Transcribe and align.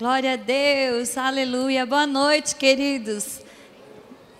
Glória 0.00 0.32
a 0.32 0.36
Deus, 0.36 1.18
aleluia. 1.18 1.84
Boa 1.84 2.06
noite, 2.06 2.56
queridos. 2.56 3.38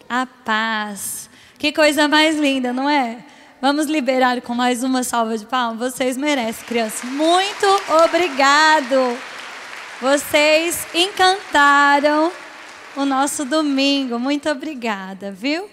A 0.08 0.24
paz. 0.24 1.28
Que 1.58 1.70
coisa 1.70 2.08
mais 2.08 2.38
linda, 2.38 2.72
não 2.72 2.88
é? 2.88 3.22
Vamos 3.60 3.84
liberar 3.84 4.40
com 4.40 4.54
mais 4.54 4.82
uma 4.82 5.02
salva 5.02 5.36
de 5.36 5.44
palmas. 5.44 5.92
Vocês 5.92 6.16
merecem, 6.16 6.64
crianças. 6.64 7.04
Muito 7.04 7.66
obrigado. 8.02 9.18
Vocês 10.00 10.86
encantaram 10.94 12.32
o 12.96 13.04
nosso 13.04 13.44
domingo. 13.44 14.18
Muito 14.18 14.48
obrigada, 14.48 15.30
viu? 15.30 15.68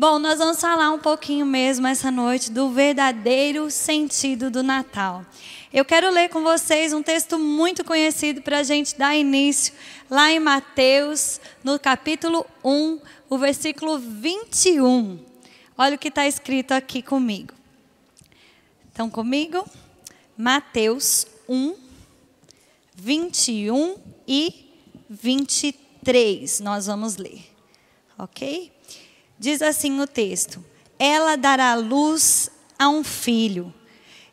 Bom, 0.00 0.18
nós 0.18 0.38
vamos 0.38 0.58
falar 0.58 0.90
um 0.92 0.98
pouquinho 0.98 1.44
mesmo 1.44 1.86
essa 1.86 2.10
noite 2.10 2.50
do 2.50 2.70
verdadeiro 2.70 3.70
sentido 3.70 4.50
do 4.50 4.62
Natal. 4.62 5.26
Eu 5.70 5.84
quero 5.84 6.10
ler 6.10 6.30
com 6.30 6.42
vocês 6.42 6.94
um 6.94 7.02
texto 7.02 7.38
muito 7.38 7.84
conhecido 7.84 8.40
para 8.40 8.60
a 8.60 8.62
gente 8.62 8.96
dar 8.96 9.14
início, 9.14 9.74
lá 10.08 10.32
em 10.32 10.40
Mateus, 10.40 11.38
no 11.62 11.78
capítulo 11.78 12.46
1, 12.64 12.98
o 13.28 13.36
versículo 13.36 13.98
21. 13.98 15.18
Olha 15.76 15.96
o 15.96 15.98
que 15.98 16.08
está 16.08 16.26
escrito 16.26 16.72
aqui 16.72 17.02
comigo. 17.02 17.52
Estão 18.88 19.10
comigo? 19.10 19.68
Mateus 20.34 21.26
1, 21.46 21.76
21 22.94 23.96
e 24.26 24.64
23. 25.10 26.60
Nós 26.60 26.86
vamos 26.86 27.16
ler, 27.18 27.44
ok? 28.18 28.79
Diz 29.40 29.62
assim 29.62 29.98
o 30.02 30.06
texto: 30.06 30.62
Ela 30.98 31.34
dará 31.34 31.74
luz 31.74 32.50
a 32.78 32.90
um 32.90 33.02
filho 33.02 33.72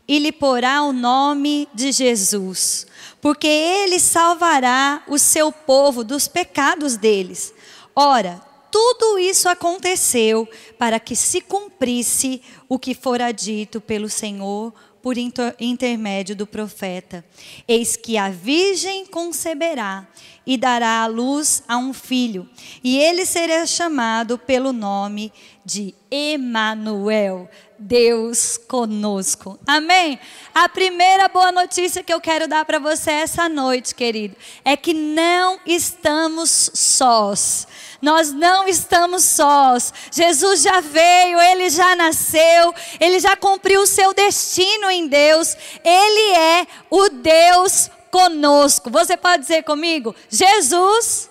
e 0.05 0.19
lhe 0.19 0.33
porá 0.33 0.83
o 0.83 0.91
nome 0.91 1.65
de 1.73 1.93
Jesus, 1.93 2.85
porque 3.21 3.47
ele 3.47 3.99
salvará 3.99 5.01
o 5.07 5.17
seu 5.17 5.49
povo 5.49 6.03
dos 6.03 6.27
pecados 6.27 6.97
deles. 6.97 7.53
Ora, 7.95 8.41
tudo 8.69 9.17
isso 9.17 9.47
aconteceu 9.47 10.45
para 10.77 10.99
que 10.99 11.15
se 11.15 11.39
cumprisse 11.39 12.41
o 12.67 12.77
que 12.77 12.93
fora 12.93 13.31
dito 13.31 13.79
pelo 13.79 14.09
Senhor 14.09 14.73
por 15.01 15.17
intermédio 15.17 16.35
do 16.35 16.47
profeta. 16.47 17.23
Eis 17.67 17.95
que 17.95 18.17
a 18.17 18.29
virgem 18.29 19.05
conceberá 19.05 20.07
e 20.45 20.57
dará 20.57 21.01
à 21.01 21.07
luz 21.07 21.63
a 21.67 21.77
um 21.77 21.91
filho, 21.93 22.47
e 22.81 22.97
ele 22.97 23.25
será 23.25 23.65
chamado 23.65 24.37
pelo 24.37 24.71
nome 24.71 25.31
de 25.67 25.93
Emanuel, 26.09 27.49
Deus 27.77 28.57
conosco. 28.57 29.59
Amém? 29.67 30.17
A 30.55 30.69
primeira 30.69 31.27
boa 31.27 31.51
notícia 31.51 32.01
que 32.01 32.13
eu 32.13 32.21
quero 32.21 32.47
dar 32.47 32.63
para 32.63 32.79
você 32.79 33.11
essa 33.11 33.49
noite, 33.49 33.93
querido, 33.93 34.33
é 34.63 34.77
que 34.77 34.93
não 34.93 35.59
estamos 35.65 36.71
sós. 36.73 37.67
Nós 38.01 38.31
não 38.31 38.65
estamos 38.65 39.25
sós. 39.25 39.93
Jesus 40.09 40.61
já 40.61 40.79
veio, 40.79 41.37
ele 41.41 41.69
já 41.69 41.97
nasceu, 41.97 42.73
ele 42.97 43.19
já 43.19 43.35
cumpriu 43.35 43.81
o 43.81 43.87
seu 43.87 44.13
destino 44.13 44.89
em 44.89 45.05
Deus. 45.05 45.57
Ele 45.83 46.37
é 46.37 46.67
o 46.89 47.09
Deus 47.09 47.91
conosco. 48.09 48.89
Você 48.89 49.17
pode 49.17 49.41
dizer 49.41 49.63
comigo? 49.63 50.15
Jesus 50.29 51.29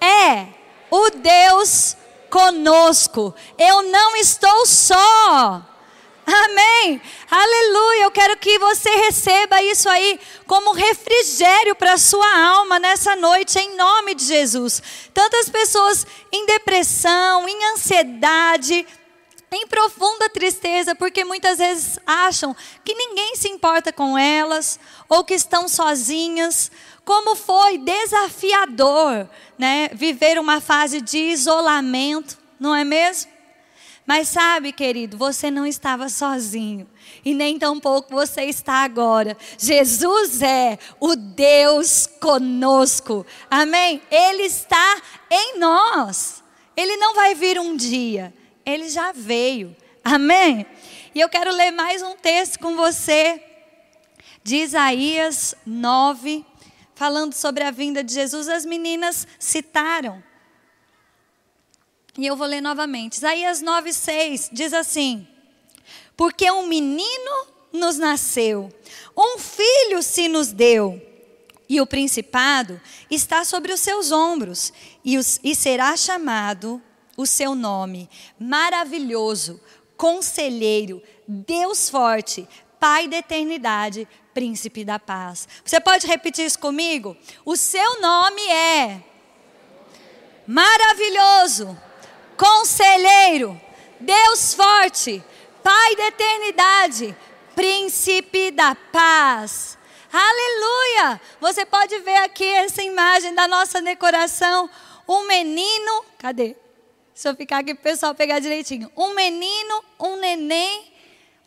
é 0.00 0.46
o 0.90 1.10
Deus 1.10 1.90
conosco. 1.90 2.03
Eu 3.56 3.82
não 3.82 4.16
estou 4.16 4.66
só. 4.66 5.62
Amém. 6.26 7.00
Aleluia. 7.30 8.02
Eu 8.02 8.10
quero 8.10 8.36
que 8.38 8.58
você 8.58 8.90
receba 8.90 9.62
isso 9.62 9.88
aí 9.88 10.18
como 10.46 10.72
refrigério 10.72 11.76
para 11.76 11.92
a 11.92 11.98
sua 11.98 12.38
alma 12.56 12.80
nessa 12.80 13.14
noite, 13.14 13.58
em 13.58 13.76
nome 13.76 14.16
de 14.16 14.24
Jesus. 14.24 14.82
Tantas 15.12 15.48
pessoas 15.48 16.04
em 16.32 16.44
depressão, 16.46 17.48
em 17.48 17.64
ansiedade, 17.66 18.84
em 19.52 19.66
profunda 19.68 20.28
tristeza, 20.28 20.94
porque 20.94 21.24
muitas 21.24 21.58
vezes 21.58 21.98
acham 22.04 22.56
que 22.84 22.94
ninguém 22.94 23.36
se 23.36 23.48
importa 23.48 23.92
com 23.92 24.18
elas, 24.18 24.80
ou 25.08 25.22
que 25.22 25.34
estão 25.34 25.68
sozinhas. 25.68 26.72
Como 27.04 27.36
foi 27.36 27.78
desafiador, 27.78 29.28
né, 29.58 29.90
viver 29.92 30.38
uma 30.38 30.60
fase 30.60 31.00
de 31.00 31.18
isolamento, 31.18 32.38
não 32.58 32.74
é 32.74 32.82
mesmo? 32.82 33.34
Mas 34.06 34.28
sabe, 34.28 34.72
querido, 34.72 35.16
você 35.16 35.50
não 35.50 35.66
estava 35.66 36.08
sozinho. 36.08 36.86
E 37.24 37.32
nem 37.32 37.58
tampouco 37.58 38.14
você 38.14 38.42
está 38.42 38.84
agora. 38.84 39.36
Jesus 39.58 40.42
é 40.42 40.78
o 41.00 41.16
Deus 41.16 42.06
conosco. 42.20 43.24
Amém? 43.50 44.02
Ele 44.10 44.42
está 44.42 45.00
em 45.30 45.58
nós. 45.58 46.42
Ele 46.76 46.96
não 46.96 47.14
vai 47.14 47.34
vir 47.34 47.58
um 47.58 47.74
dia. 47.74 48.34
Ele 48.64 48.90
já 48.90 49.10
veio. 49.12 49.74
Amém? 50.04 50.66
E 51.14 51.20
eu 51.20 51.28
quero 51.30 51.50
ler 51.50 51.70
mais 51.70 52.02
um 52.02 52.14
texto 52.14 52.58
com 52.58 52.76
você. 52.76 53.42
De 54.42 54.56
Isaías 54.56 55.54
9, 55.64 56.44
falando 56.94 57.34
sobre 57.34 57.64
a 57.64 57.70
vinda 57.70 58.02
de 58.02 58.12
Jesus. 58.12 58.48
As 58.48 58.64
meninas 58.64 59.26
citaram. 59.38 60.22
E 62.16 62.26
eu 62.26 62.36
vou 62.36 62.46
ler 62.46 62.60
novamente. 62.60 63.14
Isaías 63.14 63.62
9,6 63.62 64.50
diz 64.52 64.72
assim: 64.72 65.26
Porque 66.16 66.50
um 66.50 66.66
menino 66.66 67.46
nos 67.72 67.98
nasceu, 67.98 68.72
um 69.16 69.38
filho 69.38 70.00
se 70.00 70.28
nos 70.28 70.52
deu, 70.52 71.02
e 71.68 71.80
o 71.80 71.86
principado 71.86 72.80
está 73.10 73.44
sobre 73.44 73.72
os 73.72 73.80
seus 73.80 74.12
ombros, 74.12 74.72
e, 75.04 75.18
os, 75.18 75.40
e 75.42 75.56
será 75.56 75.96
chamado 75.96 76.80
o 77.16 77.26
seu 77.26 77.54
nome: 77.56 78.08
Maravilhoso, 78.38 79.60
Conselheiro, 79.96 81.02
Deus 81.26 81.90
Forte, 81.90 82.48
Pai 82.78 83.08
da 83.08 83.16
Eternidade, 83.16 84.06
Príncipe 84.34 84.84
da 84.84 84.98
Paz. 84.98 85.48
Você 85.64 85.80
pode 85.80 86.06
repetir 86.06 86.44
isso 86.44 86.58
comigo? 86.58 87.16
O 87.44 87.56
seu 87.56 88.00
nome 88.00 88.42
é 88.42 89.00
maravilhoso 90.46 91.78
Conselheiro, 92.36 93.60
Deus 94.00 94.54
forte, 94.54 95.22
Pai 95.62 95.96
da 95.96 96.08
eternidade, 96.08 97.16
Príncipe 97.54 98.50
da 98.50 98.74
paz. 98.74 99.78
Aleluia! 100.12 101.20
Você 101.40 101.64
pode 101.64 101.96
ver 102.00 102.16
aqui 102.16 102.44
essa 102.44 102.82
imagem 102.82 103.32
da 103.34 103.46
nossa 103.46 103.80
decoração. 103.80 104.68
Um 105.08 105.26
menino, 105.26 106.04
cadê? 106.18 106.56
Se 107.14 107.28
eu 107.28 107.36
ficar 107.36 107.58
aqui 107.58 107.72
o 107.72 107.76
pessoal 107.76 108.14
pegar 108.14 108.40
direitinho. 108.40 108.90
Um 108.96 109.14
menino, 109.14 109.84
um 110.00 110.16
neném, 110.16 110.92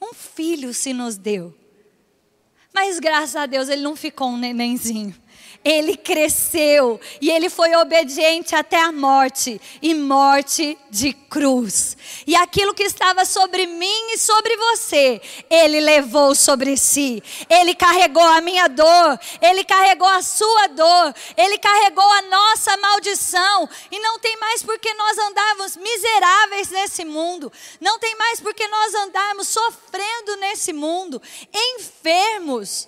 um 0.01 0.13
filho 0.13 0.73
se 0.73 0.93
nos 0.93 1.17
deu. 1.17 1.53
Mas 2.79 2.99
graças 2.99 3.35
a 3.35 3.47
Deus 3.47 3.69
ele 3.69 3.81
não 3.81 3.95
ficou 3.95 4.29
um 4.29 4.37
nenenzinho 4.37 5.11
ele 5.69 5.97
cresceu 5.97 6.97
e 7.19 7.29
ele 7.29 7.49
foi 7.49 7.75
obediente 7.75 8.55
até 8.55 8.81
a 8.81 8.89
morte 8.89 9.59
e 9.81 9.93
morte 9.93 10.77
de 10.89 11.11
cruz. 11.11 11.97
E 12.25 12.37
aquilo 12.37 12.73
que 12.73 12.83
estava 12.83 13.25
sobre 13.25 13.67
mim 13.67 14.13
e 14.13 14.17
sobre 14.17 14.55
você, 14.55 15.21
ele 15.49 15.81
levou 15.81 16.33
sobre 16.33 16.77
si. 16.77 17.21
Ele 17.49 17.75
carregou 17.75 18.23
a 18.23 18.39
minha 18.39 18.69
dor, 18.69 19.19
ele 19.41 19.65
carregou 19.65 20.07
a 20.07 20.21
sua 20.21 20.67
dor, 20.67 21.13
ele 21.35 21.57
carregou 21.57 22.09
a 22.13 22.21
nossa 22.21 22.77
maldição. 22.77 23.69
E 23.91 23.99
não 23.99 24.19
tem 24.19 24.37
mais 24.37 24.63
porque 24.63 24.93
nós 24.93 25.17
andarmos 25.17 25.75
miseráveis 25.75 26.69
nesse 26.69 27.03
mundo, 27.03 27.51
não 27.81 27.99
tem 27.99 28.15
mais 28.15 28.39
porque 28.39 28.65
nós 28.69 28.95
andarmos 28.95 29.49
sofrendo 29.49 30.37
nesse 30.37 30.71
mundo, 30.71 31.21
enfermos, 31.53 32.87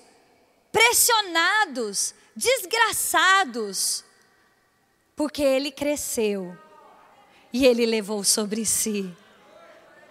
pressionados 0.71 2.17
desgraçados, 2.39 4.05
porque 5.13 5.43
ele 5.43 5.71
cresceu 5.71 6.57
e 7.51 7.65
ele 7.65 7.85
levou 7.85 8.23
sobre 8.23 8.65
si. 8.65 9.13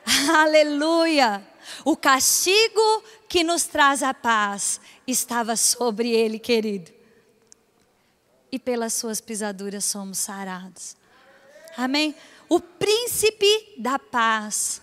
Aleluia! 0.36 1.46
O 1.86 1.96
castigo 1.96 3.02
que 3.28 3.42
nos 3.42 3.64
traz 3.64 4.02
a 4.02 4.12
paz 4.12 4.78
estava 5.06 5.56
sobre 5.56 6.10
ele, 6.10 6.38
querido. 6.38 6.92
E 8.52 8.58
pelas 8.58 8.92
suas 8.92 9.22
pisaduras 9.22 9.86
somos 9.86 10.18
sarados. 10.18 10.96
Amém? 11.76 12.14
O 12.46 12.60
príncipe 12.60 13.74
da 13.78 13.98
paz. 13.98 14.82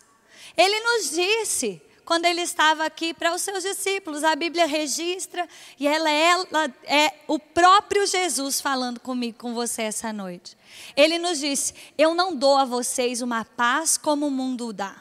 Ele 0.58 0.80
nos 0.80 1.12
disse: 1.12 1.82
quando 2.06 2.26
ele 2.26 2.42
estava 2.42 2.86
aqui 2.86 3.14
para 3.14 3.34
os 3.34 3.42
seus 3.42 3.64
discípulos. 3.64 4.24
A 4.24 4.36
Bíblia 4.36 4.66
registra 4.68 5.50
e 5.80 5.88
ela, 5.88 6.10
ela 6.10 6.74
é 6.84 7.14
o 7.28 7.40
próprio 7.40 8.06
Jesus 8.06 8.62
falando 8.62 9.00
comigo, 9.00 9.40
com 9.40 9.54
você 9.54 9.82
essa 9.82 10.14
noite. 10.14 10.56
Ele 10.96 11.18
nos 11.18 11.40
disse: 11.40 11.74
Eu 11.98 12.14
não 12.14 12.36
dou 12.36 12.58
a 12.58 12.64
vocês 12.64 13.22
uma 13.22 13.44
paz 13.44 13.98
como 13.98 14.28
o 14.28 14.32
mundo 14.32 14.72
dá. 14.72 14.96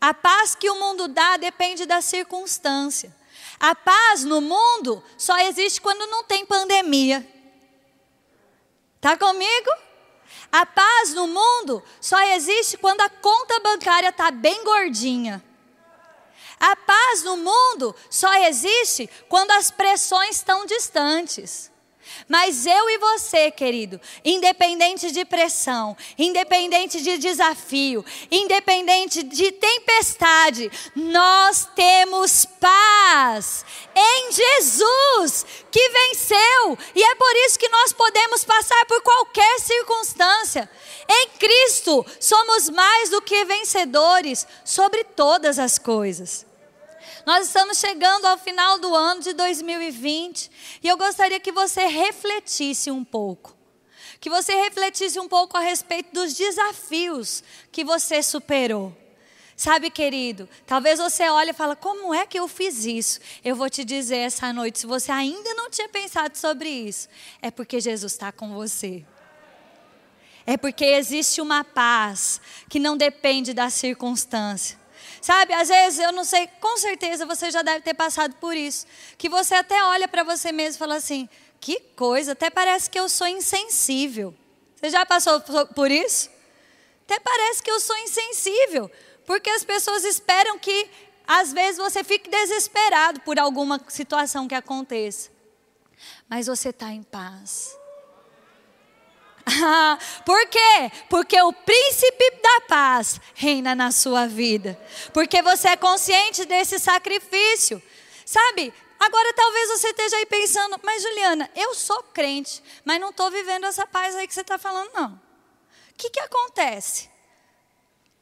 A 0.00 0.12
paz 0.14 0.54
que 0.54 0.68
o 0.70 0.80
mundo 0.80 1.06
dá 1.08 1.36
depende 1.36 1.86
da 1.86 2.00
circunstância. 2.00 3.14
A 3.58 3.74
paz 3.74 4.24
no 4.24 4.40
mundo 4.40 5.02
só 5.16 5.36
existe 5.38 5.80
quando 5.80 6.06
não 6.10 6.24
tem 6.24 6.44
pandemia. 6.44 7.26
Tá 9.00 9.16
comigo? 9.16 9.70
A 10.50 10.64
paz 10.64 11.14
no 11.14 11.26
mundo 11.26 11.82
só 12.00 12.20
existe 12.34 12.76
quando 12.76 13.00
a 13.00 13.08
conta 13.08 13.60
bancária 13.60 14.08
está 14.08 14.30
bem 14.30 14.64
gordinha. 14.64 15.42
A 16.58 16.74
paz 16.76 17.22
no 17.22 17.36
mundo 17.36 17.94
só 18.10 18.32
existe 18.46 19.08
quando 19.28 19.50
as 19.52 19.70
pressões 19.70 20.36
estão 20.36 20.66
distantes. 20.66 21.70
Mas 22.28 22.66
eu 22.66 22.90
e 22.90 22.98
você, 22.98 23.50
querido, 23.50 24.00
independente 24.24 25.10
de 25.10 25.24
pressão, 25.24 25.96
independente 26.18 27.02
de 27.02 27.18
desafio, 27.18 28.04
independente 28.30 29.22
de 29.22 29.52
tempestade, 29.52 30.70
nós 30.94 31.68
temos 31.74 32.44
paz 32.44 33.64
em 33.94 34.32
Jesus 34.32 35.46
que 35.70 35.88
venceu, 35.88 36.78
e 36.94 37.02
é 37.02 37.14
por 37.14 37.36
isso 37.46 37.58
que 37.58 37.68
nós 37.68 37.92
podemos 37.92 38.44
passar 38.44 38.84
por 38.86 39.00
qualquer 39.02 39.60
circunstância. 39.60 40.68
Em 41.08 41.28
Cristo 41.38 42.04
somos 42.20 42.68
mais 42.68 43.10
do 43.10 43.22
que 43.22 43.44
vencedores 43.44 44.46
sobre 44.64 45.04
todas 45.04 45.58
as 45.58 45.78
coisas. 45.78 46.44
Nós 47.26 47.48
estamos 47.48 47.78
chegando 47.78 48.24
ao 48.24 48.38
final 48.38 48.78
do 48.78 48.94
ano 48.94 49.20
de 49.20 49.32
2020 49.32 50.48
e 50.80 50.86
eu 50.86 50.96
gostaria 50.96 51.40
que 51.40 51.50
você 51.50 51.84
refletisse 51.86 52.88
um 52.88 53.04
pouco. 53.04 53.56
Que 54.20 54.30
você 54.30 54.54
refletisse 54.54 55.18
um 55.18 55.28
pouco 55.28 55.56
a 55.56 55.60
respeito 55.60 56.14
dos 56.14 56.34
desafios 56.34 57.42
que 57.72 57.82
você 57.82 58.22
superou. 58.22 58.96
Sabe, 59.56 59.90
querido, 59.90 60.48
talvez 60.68 61.00
você 61.00 61.28
olhe 61.28 61.50
e 61.50 61.52
fale, 61.52 61.74
como 61.74 62.14
é 62.14 62.24
que 62.24 62.38
eu 62.38 62.46
fiz 62.46 62.84
isso? 62.84 63.18
Eu 63.44 63.56
vou 63.56 63.68
te 63.68 63.84
dizer 63.84 64.18
essa 64.18 64.52
noite, 64.52 64.78
se 64.78 64.86
você 64.86 65.10
ainda 65.10 65.52
não 65.54 65.68
tinha 65.68 65.88
pensado 65.88 66.38
sobre 66.38 66.68
isso, 66.68 67.08
é 67.42 67.50
porque 67.50 67.80
Jesus 67.80 68.12
está 68.12 68.30
com 68.30 68.54
você. 68.54 69.04
É 70.46 70.56
porque 70.56 70.84
existe 70.84 71.40
uma 71.40 71.64
paz 71.64 72.40
que 72.70 72.78
não 72.78 72.96
depende 72.96 73.52
da 73.52 73.68
circunstância. 73.68 74.85
Sabe, 75.26 75.52
às 75.54 75.66
vezes 75.66 75.98
eu 75.98 76.12
não 76.12 76.22
sei, 76.22 76.46
com 76.60 76.76
certeza 76.76 77.26
você 77.26 77.50
já 77.50 77.60
deve 77.60 77.80
ter 77.80 77.94
passado 77.94 78.36
por 78.36 78.56
isso. 78.56 78.86
Que 79.18 79.28
você 79.28 79.56
até 79.56 79.82
olha 79.82 80.06
para 80.06 80.22
você 80.22 80.52
mesmo 80.52 80.76
e 80.76 80.78
fala 80.78 80.94
assim: 80.94 81.28
que 81.58 81.80
coisa, 81.96 82.30
até 82.30 82.48
parece 82.48 82.88
que 82.88 82.96
eu 82.96 83.08
sou 83.08 83.26
insensível. 83.26 84.32
Você 84.76 84.88
já 84.88 85.04
passou 85.04 85.40
por 85.74 85.90
isso? 85.90 86.30
Até 87.04 87.18
parece 87.18 87.60
que 87.60 87.68
eu 87.68 87.80
sou 87.80 87.96
insensível. 87.96 88.88
Porque 89.26 89.50
as 89.50 89.64
pessoas 89.64 90.04
esperam 90.04 90.60
que, 90.60 90.88
às 91.26 91.52
vezes, 91.52 91.78
você 91.78 92.04
fique 92.04 92.30
desesperado 92.30 93.18
por 93.22 93.36
alguma 93.36 93.84
situação 93.88 94.46
que 94.46 94.54
aconteça. 94.54 95.28
Mas 96.28 96.46
você 96.46 96.68
está 96.68 96.92
em 96.92 97.02
paz. 97.02 97.76
Por 100.24 100.46
quê? 100.48 100.90
Porque 101.08 101.40
o 101.40 101.52
príncipe 101.52 102.30
da 102.42 102.60
paz 102.68 103.20
reina 103.34 103.74
na 103.74 103.92
sua 103.92 104.26
vida. 104.26 104.78
Porque 105.12 105.40
você 105.40 105.68
é 105.68 105.76
consciente 105.76 106.44
desse 106.44 106.78
sacrifício. 106.78 107.80
Sabe? 108.24 108.72
Agora 108.98 109.32
talvez 109.34 109.68
você 109.68 109.88
esteja 109.88 110.16
aí 110.16 110.26
pensando, 110.26 110.80
mas 110.82 111.02
Juliana, 111.02 111.50
eu 111.54 111.74
sou 111.74 112.02
crente, 112.02 112.62
mas 112.84 113.00
não 113.00 113.10
estou 113.10 113.30
vivendo 113.30 113.66
essa 113.66 113.86
paz 113.86 114.16
aí 114.16 114.26
que 114.26 114.34
você 114.34 114.40
está 114.40 114.58
falando, 114.58 114.90
não. 114.94 115.12
O 115.12 115.94
que, 115.96 116.10
que 116.10 116.20
acontece? 116.20 117.08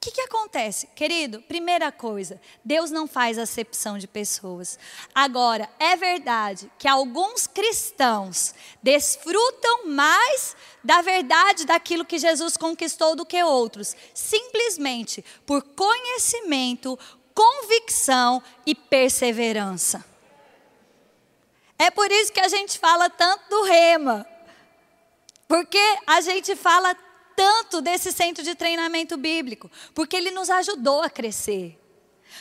Que, 0.05 0.11
que 0.11 0.21
acontece? 0.21 0.87
Querido, 0.89 1.41
primeira 1.43 1.91
coisa, 1.91 2.39
Deus 2.63 2.91
não 2.91 3.07
faz 3.07 3.39
acepção 3.39 3.97
de 3.97 4.07
pessoas. 4.07 4.79
Agora, 5.15 5.67
é 5.79 5.97
verdade 5.97 6.71
que 6.79 6.87
alguns 6.87 7.47
cristãos 7.47 8.55
desfrutam 8.83 9.87
mais 9.87 10.55
da 10.83 11.01
verdade 11.01 11.65
daquilo 11.65 12.05
que 12.05 12.19
Jesus 12.19 12.55
conquistou 12.55 13.17
do 13.17 13.25
que 13.25 13.43
outros, 13.43 13.97
simplesmente 14.13 15.25
por 15.47 15.63
conhecimento, 15.63 16.99
convicção 17.35 18.43
e 18.67 18.75
perseverança. 18.75 20.05
É 21.79 21.91
por 21.91 22.13
isso 22.13 22.31
que 22.31 22.41
a 22.41 22.49
gente 22.49 22.79
fala 22.79 23.09
tanto 23.09 23.49
do 23.49 23.63
rema. 23.63 24.27
Porque 25.49 25.99
a 26.07 26.21
gente 26.21 26.57
fala 26.57 26.95
tanto 27.37 27.81
desse 27.81 28.13
centro 28.13 28.43
de 28.43 28.55
treinamento 28.55 29.17
bíblico? 29.17 29.71
Porque 29.95 30.17
ele 30.17 30.31
nos 30.31 30.51
ajudou 30.51 31.03
a 31.03 31.11
crescer. 31.11 31.79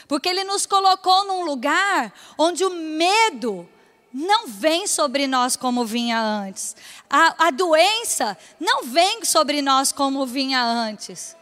Porque 0.08 0.28
ele 0.28 0.44
nos 0.44 0.66
colocou 0.66 1.24
num 1.26 1.44
lugar 1.44 2.12
onde 2.36 2.64
o 2.64 2.70
medo 2.70 3.68
não 4.12 4.46
vem 4.46 4.86
sobre 4.86 5.26
nós 5.26 5.56
como 5.56 5.84
vinha 5.84 6.20
antes. 6.20 6.76
A, 7.10 7.46
a 7.48 7.50
doença 7.50 8.36
não 8.60 8.84
vem 8.84 9.24
sobre 9.24 9.60
nós 9.60 9.90
como 9.90 10.24
vinha 10.24 10.62
antes. 10.62 11.36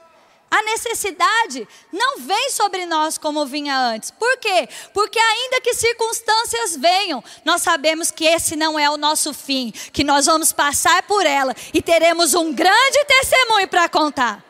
A 0.53 0.61
necessidade 0.65 1.67
não 1.91 2.19
vem 2.19 2.51
sobre 2.51 2.85
nós 2.85 3.17
como 3.17 3.47
vinha 3.47 3.75
antes. 3.75 4.11
Por 4.11 4.37
quê? 4.37 4.69
Porque 4.93 5.19
ainda 5.19 5.63
que 5.63 5.73
circunstâncias 5.73 6.77
venham, 6.77 7.25
nós 7.43 7.63
sabemos 7.63 8.11
que 8.11 8.27
esse 8.27 8.55
não 8.55 8.79
é 8.79 8.91
o 8.91 8.99
nosso 8.99 9.33
fim, 9.33 9.73
que 9.95 10.05
nós 10.05 10.27
vamos 10.27 10.53
passar 10.53 11.05
por 11.05 11.25
ela 11.25 11.57
e 11.73 11.81
teremos 11.81 12.35
um 12.35 12.53
grande 12.53 13.03
testemunho 13.07 13.67
para 13.67 13.89
contar. 13.89 14.45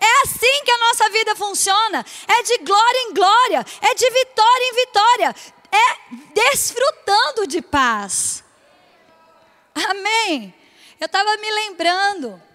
É 0.00 0.22
assim 0.22 0.64
que 0.64 0.70
a 0.70 0.78
nossa 0.78 1.10
vida 1.10 1.36
funciona. 1.36 2.02
É 2.26 2.42
de 2.44 2.56
glória 2.64 2.98
em 3.02 3.12
glória, 3.12 3.66
é 3.82 3.94
de 3.94 4.10
vitória 4.10 4.64
em 4.64 4.74
vitória, 4.74 5.36
é 5.70 6.14
desfrutando 6.32 7.46
de 7.46 7.60
paz. 7.60 8.42
Amém. 9.74 10.54
Eu 10.98 11.04
estava 11.04 11.36
me 11.36 11.50
lembrando 11.50 12.47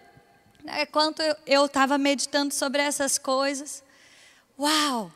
né, 0.64 0.86
quando 0.86 1.22
eu 1.46 1.66
estava 1.66 1.98
meditando 1.98 2.54
sobre 2.54 2.82
essas 2.82 3.18
coisas, 3.18 3.84
uau, 4.58 5.12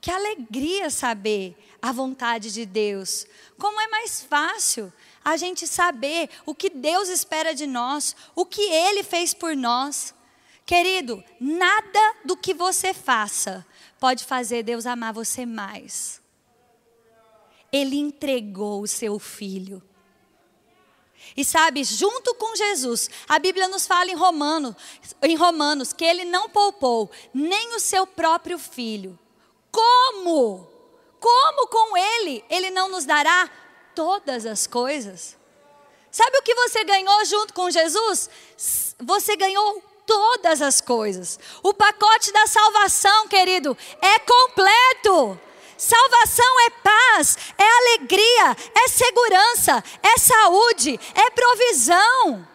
que 0.00 0.10
alegria 0.10 0.90
saber 0.90 1.56
a 1.80 1.92
vontade 1.92 2.52
de 2.52 2.64
Deus. 2.64 3.26
Como 3.58 3.80
é 3.80 3.88
mais 3.88 4.22
fácil 4.22 4.92
a 5.24 5.36
gente 5.36 5.66
saber 5.66 6.30
o 6.46 6.54
que 6.54 6.70
Deus 6.70 7.08
espera 7.08 7.54
de 7.54 7.66
nós, 7.66 8.16
o 8.34 8.44
que 8.46 8.62
Ele 8.62 9.02
fez 9.02 9.34
por 9.34 9.56
nós. 9.56 10.14
Querido, 10.64 11.22
nada 11.40 12.16
do 12.24 12.36
que 12.36 12.54
você 12.54 12.94
faça 12.94 13.66
pode 13.98 14.24
fazer 14.24 14.62
Deus 14.62 14.86
amar 14.86 15.12
você 15.12 15.44
mais. 15.44 16.20
Ele 17.72 17.96
entregou 17.96 18.82
o 18.82 18.88
seu 18.88 19.18
filho. 19.18 19.82
E 21.36 21.44
sabe, 21.44 21.82
junto 21.84 22.34
com 22.34 22.54
Jesus, 22.54 23.08
a 23.28 23.38
Bíblia 23.38 23.68
nos 23.68 23.86
fala 23.86 24.10
em 24.10 24.14
Romanos, 24.14 24.74
em 25.22 25.34
Romanos 25.34 25.92
que 25.92 26.04
ele 26.04 26.24
não 26.24 26.48
poupou 26.48 27.10
nem 27.32 27.74
o 27.74 27.80
seu 27.80 28.06
próprio 28.06 28.58
filho. 28.58 29.18
Como? 29.70 30.68
Como 31.18 31.66
com 31.68 31.96
ele 31.96 32.44
ele 32.50 32.70
não 32.70 32.88
nos 32.88 33.04
dará 33.04 33.48
todas 33.94 34.44
as 34.44 34.66
coisas? 34.66 35.36
Sabe 36.10 36.36
o 36.36 36.42
que 36.42 36.54
você 36.54 36.84
ganhou 36.84 37.24
junto 37.24 37.54
com 37.54 37.70
Jesus? 37.70 38.28
Você 38.98 39.34
ganhou 39.34 39.82
todas 40.04 40.60
as 40.60 40.80
coisas. 40.80 41.38
O 41.62 41.72
pacote 41.72 42.30
da 42.32 42.46
salvação, 42.46 43.28
querido, 43.28 43.76
é 44.00 44.18
completo. 44.18 45.40
Salvação 45.82 46.60
é 46.60 46.70
paz, 46.70 47.36
é 47.58 47.64
alegria, 47.64 48.56
é 48.72 48.86
segurança, 48.86 49.82
é 50.00 50.16
saúde, 50.16 51.00
é 51.12 51.28
provisão. 51.30 52.48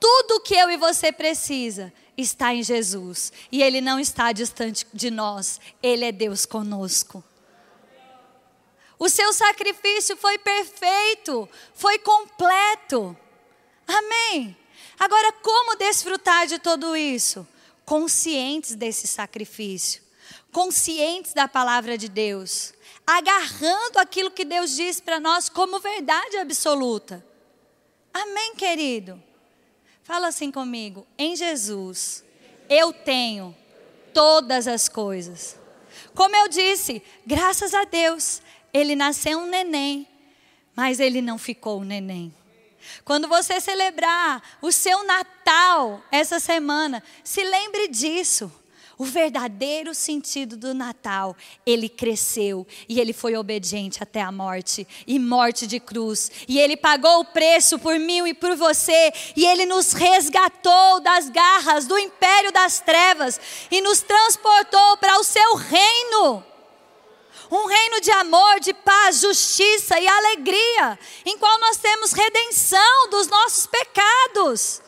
Tudo 0.00 0.40
que 0.40 0.54
eu 0.54 0.70
e 0.70 0.78
você 0.78 1.12
precisa 1.12 1.92
está 2.16 2.54
em 2.54 2.62
Jesus. 2.62 3.30
E 3.52 3.62
Ele 3.62 3.82
não 3.82 4.00
está 4.00 4.32
distante 4.32 4.86
de 4.94 5.10
nós, 5.10 5.60
Ele 5.82 6.06
é 6.06 6.10
Deus 6.10 6.46
conosco. 6.46 7.22
O 8.98 9.10
seu 9.10 9.30
sacrifício 9.34 10.16
foi 10.16 10.38
perfeito, 10.38 11.46
foi 11.74 11.98
completo. 11.98 13.14
Amém. 13.86 14.56
Agora, 14.98 15.30
como 15.42 15.76
desfrutar 15.76 16.46
de 16.46 16.58
tudo 16.58 16.96
isso? 16.96 17.46
Conscientes 17.84 18.74
desse 18.74 19.06
sacrifício 19.06 20.01
conscientes 20.52 21.32
da 21.32 21.48
palavra 21.48 21.96
de 21.96 22.08
Deus, 22.08 22.74
agarrando 23.06 23.98
aquilo 23.98 24.30
que 24.30 24.44
Deus 24.44 24.76
diz 24.76 25.00
para 25.00 25.18
nós 25.18 25.48
como 25.48 25.80
verdade 25.80 26.36
absoluta. 26.36 27.24
Amém, 28.12 28.54
querido? 28.54 29.20
Fala 30.02 30.28
assim 30.28 30.52
comigo. 30.52 31.06
Em 31.16 31.34
Jesus, 31.34 32.22
eu 32.68 32.92
tenho 32.92 33.56
todas 34.12 34.68
as 34.68 34.88
coisas. 34.88 35.56
Como 36.14 36.36
eu 36.36 36.48
disse, 36.48 37.02
graças 37.26 37.72
a 37.72 37.84
Deus, 37.84 38.42
ele 38.72 38.94
nasceu 38.94 39.38
um 39.38 39.46
neném, 39.46 40.06
mas 40.76 41.00
ele 41.00 41.22
não 41.22 41.38
ficou 41.38 41.80
um 41.80 41.84
neném. 41.84 42.34
Quando 43.04 43.28
você 43.28 43.60
celebrar 43.60 44.42
o 44.60 44.70
seu 44.70 45.04
Natal 45.04 46.02
essa 46.10 46.38
semana, 46.38 47.02
se 47.24 47.42
lembre 47.42 47.88
disso. 47.88 48.52
O 49.02 49.04
verdadeiro 49.04 49.92
sentido 49.92 50.56
do 50.56 50.72
Natal. 50.72 51.36
Ele 51.66 51.88
cresceu 51.88 52.64
e 52.88 53.00
ele 53.00 53.12
foi 53.12 53.36
obediente 53.36 54.00
até 54.00 54.22
a 54.22 54.30
morte 54.30 54.86
e 55.04 55.18
morte 55.18 55.66
de 55.66 55.80
cruz. 55.80 56.30
E 56.46 56.60
ele 56.60 56.76
pagou 56.76 57.18
o 57.18 57.24
preço 57.24 57.80
por 57.80 57.98
mim 57.98 58.28
e 58.28 58.32
por 58.32 58.54
você. 58.54 59.12
E 59.34 59.44
ele 59.44 59.66
nos 59.66 59.92
resgatou 59.92 61.00
das 61.00 61.28
garras 61.28 61.84
do 61.84 61.98
império 61.98 62.52
das 62.52 62.78
trevas 62.78 63.40
e 63.72 63.80
nos 63.80 64.02
transportou 64.02 64.96
para 64.98 65.18
o 65.18 65.24
seu 65.24 65.56
reino. 65.56 66.44
Um 67.50 67.66
reino 67.66 68.00
de 68.00 68.10
amor, 68.12 68.60
de 68.60 68.72
paz, 68.72 69.20
justiça 69.20 69.98
e 69.98 70.06
alegria, 70.06 70.96
em 71.26 71.36
qual 71.36 71.58
nós 71.58 71.76
temos 71.76 72.12
redenção 72.12 73.10
dos 73.10 73.26
nossos 73.26 73.66
pecados. 73.66 74.80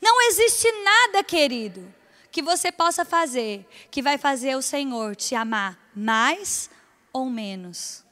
Não 0.00 0.20
existe 0.28 0.70
nada, 0.82 1.24
querido, 1.24 1.97
que 2.30 2.42
você 2.42 2.70
possa 2.70 3.04
fazer 3.04 3.66
que 3.90 4.02
vai 4.02 4.18
fazer 4.18 4.56
o 4.56 4.62
Senhor 4.62 5.16
te 5.16 5.34
amar 5.34 5.90
mais 5.94 6.70
ou 7.12 7.26
menos. 7.26 8.04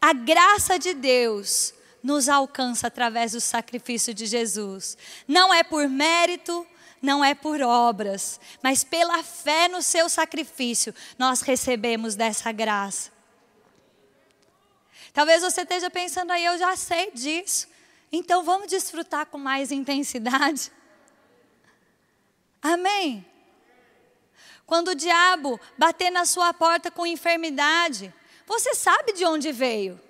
A 0.00 0.12
graça 0.12 0.78
de 0.78 0.94
Deus 0.94 1.74
nos 2.02 2.28
alcança 2.28 2.86
através 2.86 3.32
do 3.32 3.40
sacrifício 3.40 4.14
de 4.14 4.24
Jesus. 4.24 4.96
Não 5.28 5.52
é 5.52 5.62
por 5.62 5.86
mérito, 5.88 6.66
não 7.02 7.24
é 7.24 7.34
por 7.34 7.60
obras, 7.60 8.40
mas 8.62 8.82
pela 8.82 9.22
fé 9.22 9.68
no 9.68 9.82
seu 9.82 10.08
sacrifício 10.08 10.94
nós 11.18 11.42
recebemos 11.42 12.14
dessa 12.14 12.50
graça. 12.50 13.10
Talvez 15.12 15.42
você 15.42 15.62
esteja 15.62 15.90
pensando 15.90 16.30
aí, 16.30 16.44
eu 16.44 16.56
já 16.58 16.76
sei 16.76 17.10
disso. 17.10 17.68
Então 18.12 18.42
vamos 18.42 18.68
desfrutar 18.68 19.26
com 19.26 19.38
mais 19.38 19.70
intensidade. 19.70 20.70
Amém? 22.62 23.24
Quando 24.66 24.88
o 24.88 24.94
diabo 24.94 25.58
bater 25.76 26.10
na 26.10 26.24
sua 26.24 26.52
porta 26.54 26.90
com 26.90 27.06
enfermidade, 27.06 28.12
você 28.46 28.74
sabe 28.74 29.12
de 29.12 29.24
onde 29.24 29.50
veio. 29.50 30.00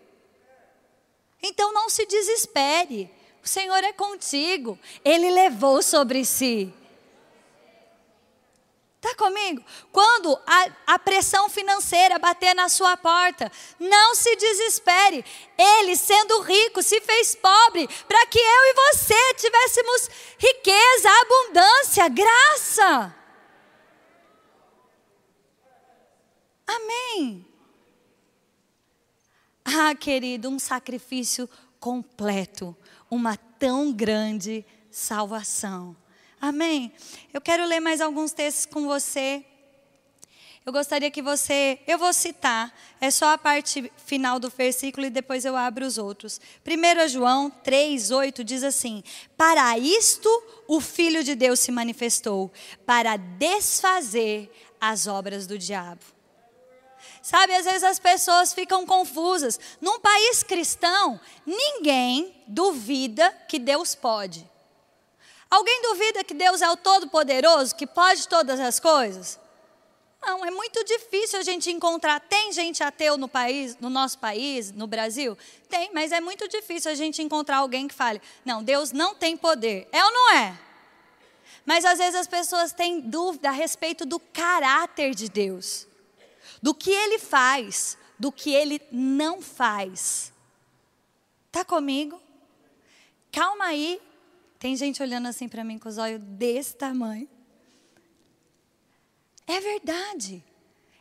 Então 1.43 1.73
não 1.73 1.89
se 1.89 2.05
desespere. 2.07 3.11
O 3.43 3.49
Senhor 3.49 3.83
é 3.83 3.93
contigo. 3.93 4.79
Ele 5.05 5.31
levou 5.31 5.83
sobre 5.83 6.25
si. 6.25 6.73
Está 9.03 9.15
comigo? 9.15 9.65
Quando 9.91 10.39
a, 10.47 10.69
a, 10.89 10.99
pressão 10.99 11.49
financeira 11.49 12.19
bater 12.19 12.55
na 12.55 12.69
sua 12.69 12.99
porta, 12.99 13.51
não 13.79 14.15
se 14.15 14.37
desespere. 14.37 15.25
Ele, 15.57 15.97
sendo 15.97 16.43
rico, 16.43 16.83
se 16.83 17.01
fez 17.01 17.35
pobre 17.35 17.89
para 18.07 18.27
que 18.27 18.39
eu 18.39 18.45
e 18.45 18.75
você 18.75 19.35
tivéssemos 19.37 20.11
riqueza, 20.39 21.09
abundância, 21.23 22.09
graça. 22.11 23.17
Amém. 26.67 27.47
Ah, 29.65 29.95
querido, 29.95 30.51
um 30.51 30.59
sacrifício 30.59 31.49
completo, 31.79 32.77
uma 33.11 33.35
tão 33.35 33.91
grande 33.91 34.63
salvação. 34.91 35.97
Amém? 36.41 36.93
Eu 37.35 37.41
quero 37.41 37.67
ler 37.67 37.81
mais 37.81 38.01
alguns 38.01 38.33
textos 38.33 38.65
com 38.65 38.87
você. 38.87 39.45
Eu 40.65 40.73
gostaria 40.73 41.11
que 41.11 41.21
você, 41.21 41.81
eu 41.87 41.99
vou 41.99 42.13
citar, 42.13 42.75
é 43.01 43.11
só 43.11 43.33
a 43.33 43.39
parte 43.39 43.91
final 44.07 44.39
do 44.39 44.51
versículo 44.51 45.07
e 45.07 45.11
depois 45.11 45.45
eu 45.45 45.57
abro 45.57 45.85
os 45.85 45.99
outros. 45.99 46.41
1 46.67 47.09
João 47.09 47.51
3, 47.51 48.11
8 48.11 48.45
diz 48.45 48.63
assim: 48.63 49.03
Para 49.37 49.77
isto 49.79 50.29
o 50.69 50.81
Filho 50.81 51.25
de 51.25 51.35
Deus 51.35 51.61
se 51.61 51.73
manifestou, 51.73 52.53
para 52.87 53.17
desfazer 53.17 54.51
as 54.81 55.07
obras 55.07 55.47
do 55.47 55.59
diabo. 55.59 56.05
Sabe, 57.23 57.55
às 57.55 57.65
vezes 57.65 57.83
as 57.83 57.99
pessoas 57.99 58.53
ficam 58.53 58.87
confusas. 58.87 59.59
Num 59.81 60.01
país 60.01 60.43
cristão, 60.43 61.21
ninguém 61.45 62.35
duvida 62.47 63.31
que 63.49 63.59
Deus 63.59 63.95
pode. 63.95 64.49
Alguém 65.51 65.83
duvida 65.83 66.23
que 66.23 66.33
Deus 66.33 66.63
é 66.63 66.71
o 66.71 66.77
Todo-Poderoso, 66.77 67.75
que 67.75 67.87
pode 67.87 68.29
todas 68.29 68.61
as 68.61 68.79
coisas? 68.79 69.39
Não, 70.23 70.45
é 70.45 70.51
muito 70.51 70.85
difícil 70.85 71.41
a 71.41 71.43
gente 71.43 71.71
encontrar. 71.71 72.21
Tem 72.21 72.53
gente 72.53 72.83
ateu 72.83 73.17
no 73.17 73.27
país, 73.27 73.77
no 73.79 73.89
nosso 73.89 74.19
país, 74.19 74.71
no 74.71 74.87
Brasil? 74.87 75.37
Tem, 75.69 75.91
mas 75.93 76.13
é 76.13 76.21
muito 76.21 76.47
difícil 76.47 76.91
a 76.91 76.95
gente 76.95 77.23
encontrar 77.23 77.59
alguém 77.59 77.89
que 77.89 77.95
fale: 77.95 78.21
não, 78.45 78.63
Deus 78.63 78.93
não 78.93 79.15
tem 79.15 79.37
poder. 79.37 79.89
É 79.91 80.05
ou 80.05 80.13
não 80.13 80.31
é? 80.31 80.59
Mas 81.65 81.85
às 81.85 81.99
vezes 81.99 82.15
as 82.15 82.27
pessoas 82.27 82.73
têm 82.73 83.01
dúvida 83.01 83.49
a 83.49 83.53
respeito 83.53 84.05
do 84.05 84.19
caráter 84.19 85.15
de 85.15 85.29
Deus, 85.29 85.87
do 86.63 86.75
que 86.75 86.91
ele 86.91 87.19
faz, 87.19 87.97
do 88.19 88.31
que 88.31 88.53
ele 88.53 88.81
não 88.93 89.41
faz. 89.41 90.33
Tá 91.51 91.65
comigo? 91.65 92.21
Calma 93.33 93.67
aí, 93.67 94.01
tem 94.61 94.77
gente 94.77 95.03
olhando 95.03 95.27
assim 95.27 95.49
para 95.49 95.65
mim 95.65 95.79
com 95.79 95.89
os 95.89 95.97
olhos 95.97 96.21
desse 96.23 96.77
tamanho. 96.77 97.27
É 99.47 99.59
verdade. 99.59 100.45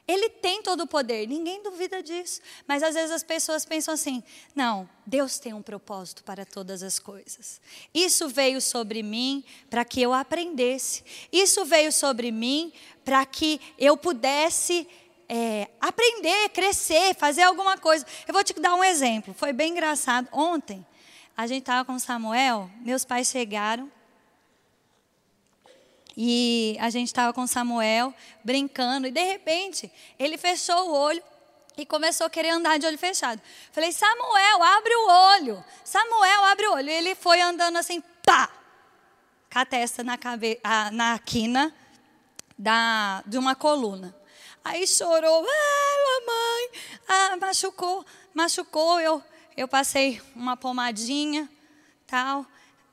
Ele 0.08 0.30
tem 0.30 0.64
todo 0.64 0.84
o 0.84 0.88
poder, 0.88 1.28
ninguém 1.28 1.62
duvida 1.62 2.02
disso. 2.02 2.42
Mas 2.66 2.82
às 2.82 2.96
vezes 2.96 3.12
as 3.12 3.22
pessoas 3.22 3.66
pensam 3.66 3.94
assim: 3.94 4.24
não, 4.56 4.90
Deus 5.06 5.38
tem 5.40 5.54
um 5.54 5.62
propósito 5.62 6.24
para 6.24 6.46
todas 6.46 6.82
as 6.82 6.98
coisas. 7.00 7.60
Isso 7.94 8.30
veio 8.30 8.62
sobre 8.62 9.04
mim 9.04 9.44
para 9.70 9.84
que 9.84 10.02
eu 10.02 10.14
aprendesse. 10.14 11.04
Isso 11.30 11.66
veio 11.66 11.92
sobre 11.92 12.32
mim 12.32 12.72
para 13.04 13.26
que 13.26 13.60
eu 13.78 13.98
pudesse 13.98 14.88
é, 15.28 15.68
aprender, 15.82 16.50
crescer, 16.50 17.14
fazer 17.14 17.44
alguma 17.44 17.78
coisa. 17.78 18.06
Eu 18.26 18.34
vou 18.34 18.44
te 18.44 18.54
dar 18.54 18.74
um 18.74 18.84
exemplo. 18.84 19.34
Foi 19.34 19.52
bem 19.52 19.74
engraçado. 19.74 20.30
Ontem, 20.32 20.84
a 21.40 21.48
gente 21.48 21.62
estava 21.62 21.86
com 21.86 21.98
Samuel, 21.98 22.70
meus 22.82 23.06
pais 23.06 23.30
chegaram. 23.30 23.90
E 26.18 26.76
a 26.82 26.90
gente 26.90 27.08
estava 27.08 27.32
com 27.32 27.48
Samuel 27.48 28.14
brincando, 28.44 29.08
e 29.08 29.12
de 29.12 29.24
repente 29.24 29.90
ele 30.20 30.38
fechou 30.38 30.90
o 30.90 30.94
olho 30.94 31.24
e 31.78 31.86
começou 31.86 32.28
a 32.28 32.30
querer 32.30 32.50
andar 32.50 32.78
de 32.78 32.86
olho 32.86 32.98
fechado. 32.98 33.42
Falei, 33.72 33.90
Samuel, 33.94 34.62
abre 34.64 34.94
o 34.94 35.08
olho. 35.08 35.64
Samuel, 35.82 36.44
abre 36.44 36.68
o 36.68 36.74
olho. 36.74 36.90
E 36.90 36.94
ele 36.94 37.16
foi 37.16 37.40
andando 37.40 37.78
assim, 37.78 38.04
pá, 38.26 38.50
com 39.50 39.60
a 39.60 39.66
testa 39.66 40.04
na, 40.04 40.18
cabe, 40.18 40.60
na 40.92 41.18
quina 41.20 41.74
da, 42.58 43.24
de 43.26 43.38
uma 43.38 43.56
coluna. 43.56 44.14
Aí 44.62 44.86
chorou, 44.86 45.48
ah, 45.48 46.20
mamãe, 46.20 46.70
ah, 47.08 47.38
machucou, 47.38 48.06
machucou. 48.34 49.00
Eu, 49.00 49.24
eu 49.60 49.68
passei 49.68 50.22
uma 50.34 50.56
pomadinha, 50.56 51.50
tal. 52.08 52.46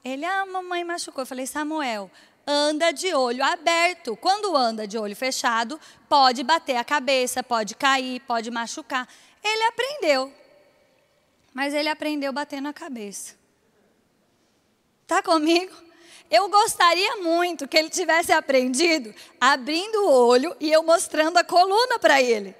Ele, 0.04 0.24
ah, 0.24 0.44
mamãe 0.44 0.82
machucou. 0.82 1.22
Eu 1.22 1.26
falei, 1.26 1.46
Samuel, 1.46 2.10
anda 2.44 2.90
de 2.90 3.14
olho 3.14 3.44
aberto. 3.44 4.16
Quando 4.16 4.56
anda 4.56 4.84
de 4.84 4.98
olho 4.98 5.14
fechado, 5.14 5.78
pode 6.08 6.42
bater 6.42 6.74
a 6.74 6.82
cabeça, 6.82 7.40
pode 7.40 7.76
cair, 7.76 8.18
pode 8.22 8.50
machucar. 8.50 9.08
Ele 9.44 9.62
aprendeu. 9.62 10.34
Mas 11.54 11.72
ele 11.72 11.88
aprendeu 11.88 12.32
batendo 12.32 12.66
a 12.66 12.72
cabeça. 12.72 13.36
Tá 15.06 15.22
comigo? 15.22 15.72
Eu 16.28 16.48
gostaria 16.48 17.14
muito 17.18 17.68
que 17.68 17.76
ele 17.76 17.90
tivesse 17.90 18.32
aprendido 18.32 19.14
abrindo 19.40 20.04
o 20.04 20.10
olho 20.10 20.56
e 20.58 20.72
eu 20.72 20.82
mostrando 20.82 21.36
a 21.36 21.44
coluna 21.44 22.00
para 22.00 22.20
ele. 22.20 22.56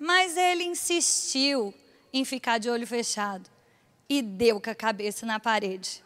Mas 0.00 0.36
ele 0.36 0.64
insistiu 0.64 1.72
em 2.12 2.24
ficar 2.24 2.58
de 2.58 2.68
olho 2.70 2.86
fechado 2.86 3.48
e 4.08 4.22
deu 4.22 4.60
com 4.60 4.70
a 4.70 4.74
cabeça 4.74 5.24
na 5.24 5.38
parede. 5.38 6.02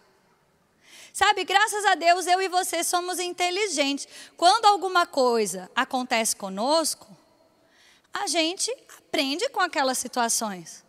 Sabe, 1.13 1.45
graças 1.45 1.85
a 1.85 1.95
Deus 1.95 2.27
eu 2.27 2.43
e 2.43 2.49
você 2.49 2.83
somos 2.83 3.19
inteligentes. 3.19 4.09
Quando 4.37 4.67
alguma 4.67 5.07
coisa 5.07 5.71
acontece 5.75 6.35
conosco, 6.35 7.07
a 8.13 8.27
gente 8.27 8.71
aprende 8.99 9.49
com 9.49 9.61
aquelas 9.61 9.99
situações. 9.99 10.85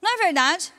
Não 0.00 0.14
é 0.14 0.16
verdade? 0.18 0.72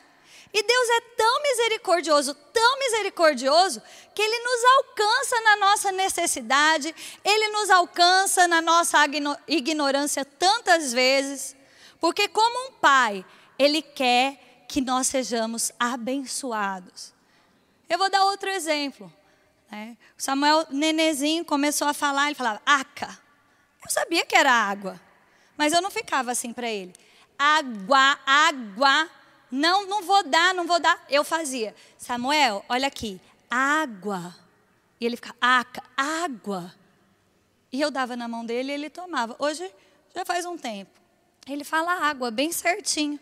E 0.54 0.64
Deus 0.64 0.90
é 0.90 1.02
tão 1.16 1.42
misericordioso, 1.44 2.34
tão 2.34 2.80
misericordioso, 2.80 3.82
que 4.14 4.22
Ele 4.22 4.40
nos 4.40 4.64
alcança 4.78 5.42
na 5.42 5.56
nossa 5.58 5.92
necessidade, 5.92 6.94
Ele 7.24 7.48
nos 7.50 7.70
alcança 7.70 8.48
na 8.48 8.62
nossa 8.62 8.98
ignorância 9.48 10.26
tantas 10.26 10.92
vezes, 10.92 11.56
porque, 12.02 12.28
como 12.28 12.68
um 12.68 12.74
pai, 12.74 13.26
ele 13.62 13.82
quer 13.84 14.66
que 14.68 14.82
nós 14.82 15.08
sejamos 15.08 15.72
abençoados. 15.80 17.14
Eu 17.88 17.98
vou 17.98 18.10
dar 18.10 18.24
outro 18.26 18.50
exemplo. 18.50 19.12
Né? 19.70 19.96
O 20.18 20.22
Samuel, 20.22 20.66
nenezinho, 20.72 21.46
começou 21.46 21.88
a 21.88 21.94
falar, 21.94 22.26
ele 22.26 22.36
falava, 22.36 22.60
aca. 22.66 23.20
Eu 23.84 23.92
sabia 23.92 24.26
que 24.26 24.36
era 24.36 24.52
água, 24.52 25.00
mas 25.56 25.74
eu 25.74 25.82
não 25.82 25.92
ficava 25.92 26.32
assim 26.32 26.52
para 26.52 26.70
ele. 26.70 26.94
Água, 27.38 28.20
água. 28.26 29.10
Não, 29.52 29.86
não 29.86 30.02
vou 30.02 30.24
dar, 30.24 30.56
não 30.56 30.66
vou 30.66 30.80
dar. 30.80 31.04
Eu 31.08 31.24
fazia. 31.24 31.76
Samuel, 31.98 32.66
olha 32.68 32.88
aqui, 32.88 33.22
água. 33.50 34.36
E 35.00 35.06
ele 35.06 35.16
ficava, 35.16 35.36
Aca, 35.40 35.84
água. 35.96 36.74
E 37.72 37.80
eu 37.80 37.92
dava 37.92 38.16
na 38.16 38.28
mão 38.28 38.44
dele 38.44 38.72
e 38.72 38.76
ele 38.76 38.90
tomava. 38.90 39.36
Hoje 39.38 39.72
já 40.16 40.26
faz 40.26 40.46
um 40.46 40.58
tempo. 40.58 41.00
Ele 41.48 41.64
fala 41.64 41.92
água, 41.92 42.32
bem 42.32 42.52
certinho. 42.52 43.20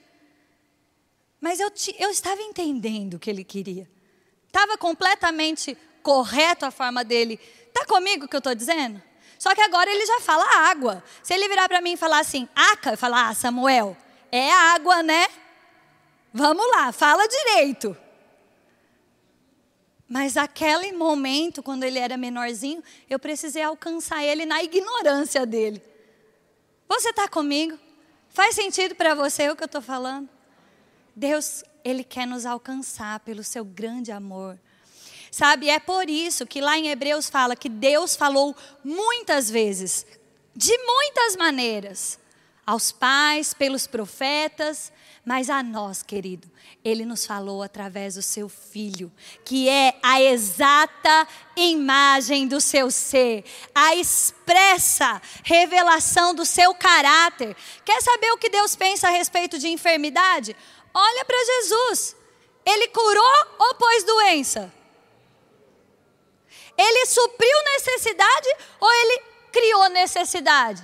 Mas 1.40 1.60
eu, 1.60 1.72
eu 1.98 2.10
estava 2.10 2.42
entendendo 2.42 3.16
o 3.16 3.20
que 3.20 3.30
ele 3.30 3.44
queria. 3.44 3.90
Estava 4.48 4.78
completamente 4.78 5.78
correto 6.02 6.66
a 6.66 6.72
forma 6.72 7.04
dele. 7.04 7.40
Está 7.68 7.86
comigo 7.86 8.26
o 8.26 8.28
que 8.28 8.36
eu 8.36 8.40
estou 8.40 8.56
dizendo? 8.56 9.02
Só 9.38 9.56
que 9.56 9.62
agora 9.62 9.90
ele 9.90 10.06
já 10.06 10.20
fala 10.20 10.44
água. 10.70 11.04
Se 11.24 11.34
ele 11.34 11.48
virar 11.48 11.70
para 11.70 11.80
mim 11.82 11.94
e 11.94 11.98
falar 11.98 12.20
assim, 12.20 12.48
aca, 12.54 12.92
eu 12.92 12.98
falar, 12.98 13.30
ah, 13.30 13.34
Samuel, 13.34 13.96
é 14.32 14.52
água, 14.52 15.02
né? 15.02 15.28
Vamos 16.34 16.70
lá, 16.72 16.92
fala 16.92 17.26
direito. 17.28 17.96
Mas 20.08 20.36
aquele 20.36 20.92
momento, 20.92 21.62
quando 21.62 21.84
ele 21.84 22.00
era 22.00 22.18
menorzinho, 22.18 22.84
eu 23.10 23.20
precisei 23.20 23.62
alcançar 23.62 24.24
ele 24.24 24.46
na 24.46 24.62
ignorância 24.64 25.46
dele. 25.46 25.82
Você 26.88 27.12
está 27.12 27.28
comigo? 27.28 27.78
Faz 28.30 28.56
sentido 28.56 28.96
para 28.96 29.14
você 29.14 29.50
o 29.50 29.56
que 29.56 29.64
eu 29.64 29.68
estou 29.68 29.82
falando? 29.82 30.28
Deus, 31.20 31.66
Ele 31.84 32.02
quer 32.02 32.26
nos 32.26 32.46
alcançar 32.46 33.20
pelo 33.20 33.44
seu 33.44 33.66
grande 33.66 34.10
amor. 34.10 34.58
Sabe, 35.30 35.70
é 35.70 35.78
por 35.78 36.10
isso 36.10 36.48
que 36.48 36.62
lá 36.62 36.78
em 36.78 36.88
Hebreus 36.88 37.30
fala 37.30 37.58
que 37.58 37.68
Deus 37.68 38.16
falou 38.16 38.56
muitas 38.82 39.52
vezes, 39.52 40.06
de 40.56 40.76
muitas 40.78 41.36
maneiras, 41.36 42.18
aos 42.66 42.94
pais, 42.94 43.54
pelos 43.54 43.86
profetas, 43.86 44.94
mas 45.26 45.50
a 45.50 45.62
nós, 45.62 46.02
querido, 46.02 46.50
Ele 46.84 47.04
nos 47.04 47.26
falou 47.26 47.62
através 47.62 48.16
do 48.16 48.22
seu 48.22 48.48
Filho, 48.48 49.12
que 49.44 49.68
é 49.68 49.96
a 50.02 50.22
exata 50.22 51.28
imagem 51.56 52.48
do 52.48 52.62
seu 52.62 52.90
ser, 52.90 53.44
a 53.76 53.94
expressa 53.96 55.22
revelação 55.44 56.34
do 56.34 56.46
seu 56.46 56.74
caráter. 56.74 57.56
Quer 57.84 58.02
saber 58.02 58.32
o 58.32 58.38
que 58.38 58.50
Deus 58.50 58.76
pensa 58.76 59.08
a 59.08 59.12
respeito 59.12 59.60
de 59.60 59.68
enfermidade? 59.68 60.56
Olha 60.94 61.26
para 61.26 61.46
Jesus. 61.46 62.16
Ele 62.66 62.88
curou 62.90 63.46
ou 63.60 63.76
pôs 63.76 64.04
doença? 64.04 64.74
Ele 66.78 67.06
supriu 67.06 67.64
necessidade 67.74 68.50
ou 68.80 68.92
ele 68.92 69.22
criou 69.52 69.90
necessidade? 69.90 70.84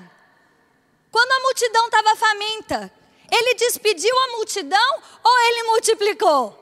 Quando 1.12 1.32
a 1.32 1.40
multidão 1.40 1.86
estava 1.86 2.16
faminta, 2.16 2.92
ele 3.32 3.54
despediu 3.56 4.18
a 4.20 4.28
multidão 4.30 5.04
ou 5.24 5.40
ele 5.40 5.64
multiplicou? 5.64 6.62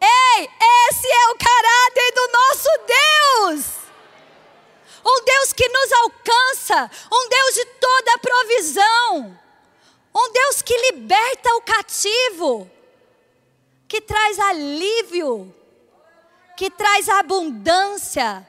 Ei, 0.00 0.50
esse 0.88 1.06
é 1.06 1.30
o 1.30 1.38
caráter 1.38 2.12
do 2.12 2.28
nosso 2.28 2.68
Deus. 2.86 3.82
Um 5.04 5.24
Deus 5.24 5.52
que 5.52 5.68
nos 5.68 5.92
alcança, 5.92 6.90
um 7.12 7.28
Deus 7.28 7.54
de 7.54 7.64
toda 7.64 8.18
provisão, 8.18 9.38
um 10.14 10.32
Deus 10.32 10.62
que 10.62 10.76
liberta 10.92 11.54
o 11.54 11.62
cativo, 11.62 12.70
que 13.88 14.00
traz 14.00 14.38
alívio 14.38 15.54
que 16.62 16.70
traz 16.70 17.08
abundância. 17.08 18.46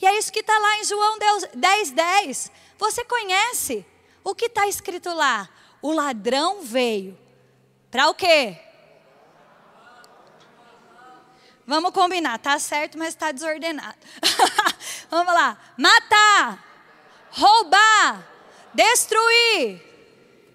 E 0.00 0.06
é 0.06 0.16
isso 0.16 0.32
que 0.32 0.40
está 0.40 0.58
lá 0.58 0.78
em 0.78 0.84
João 0.84 1.18
10, 1.54 1.90
10. 1.90 2.50
Você 2.78 3.04
conhece 3.04 3.86
o 4.24 4.34
que 4.34 4.46
está 4.46 4.66
escrito 4.66 5.12
lá? 5.12 5.48
O 5.80 5.92
ladrão 5.92 6.62
veio. 6.62 7.18
Para 7.90 8.08
o 8.08 8.14
quê? 8.14 8.58
Vamos 11.66 11.92
combinar, 11.92 12.38
tá 12.38 12.58
certo, 12.58 12.98
mas 12.98 13.08
está 13.08 13.30
desordenado. 13.30 13.98
Vamos 15.10 15.34
lá. 15.34 15.58
Matar, 15.76 16.64
roubar, 17.30 18.26
destruir. 18.72 19.91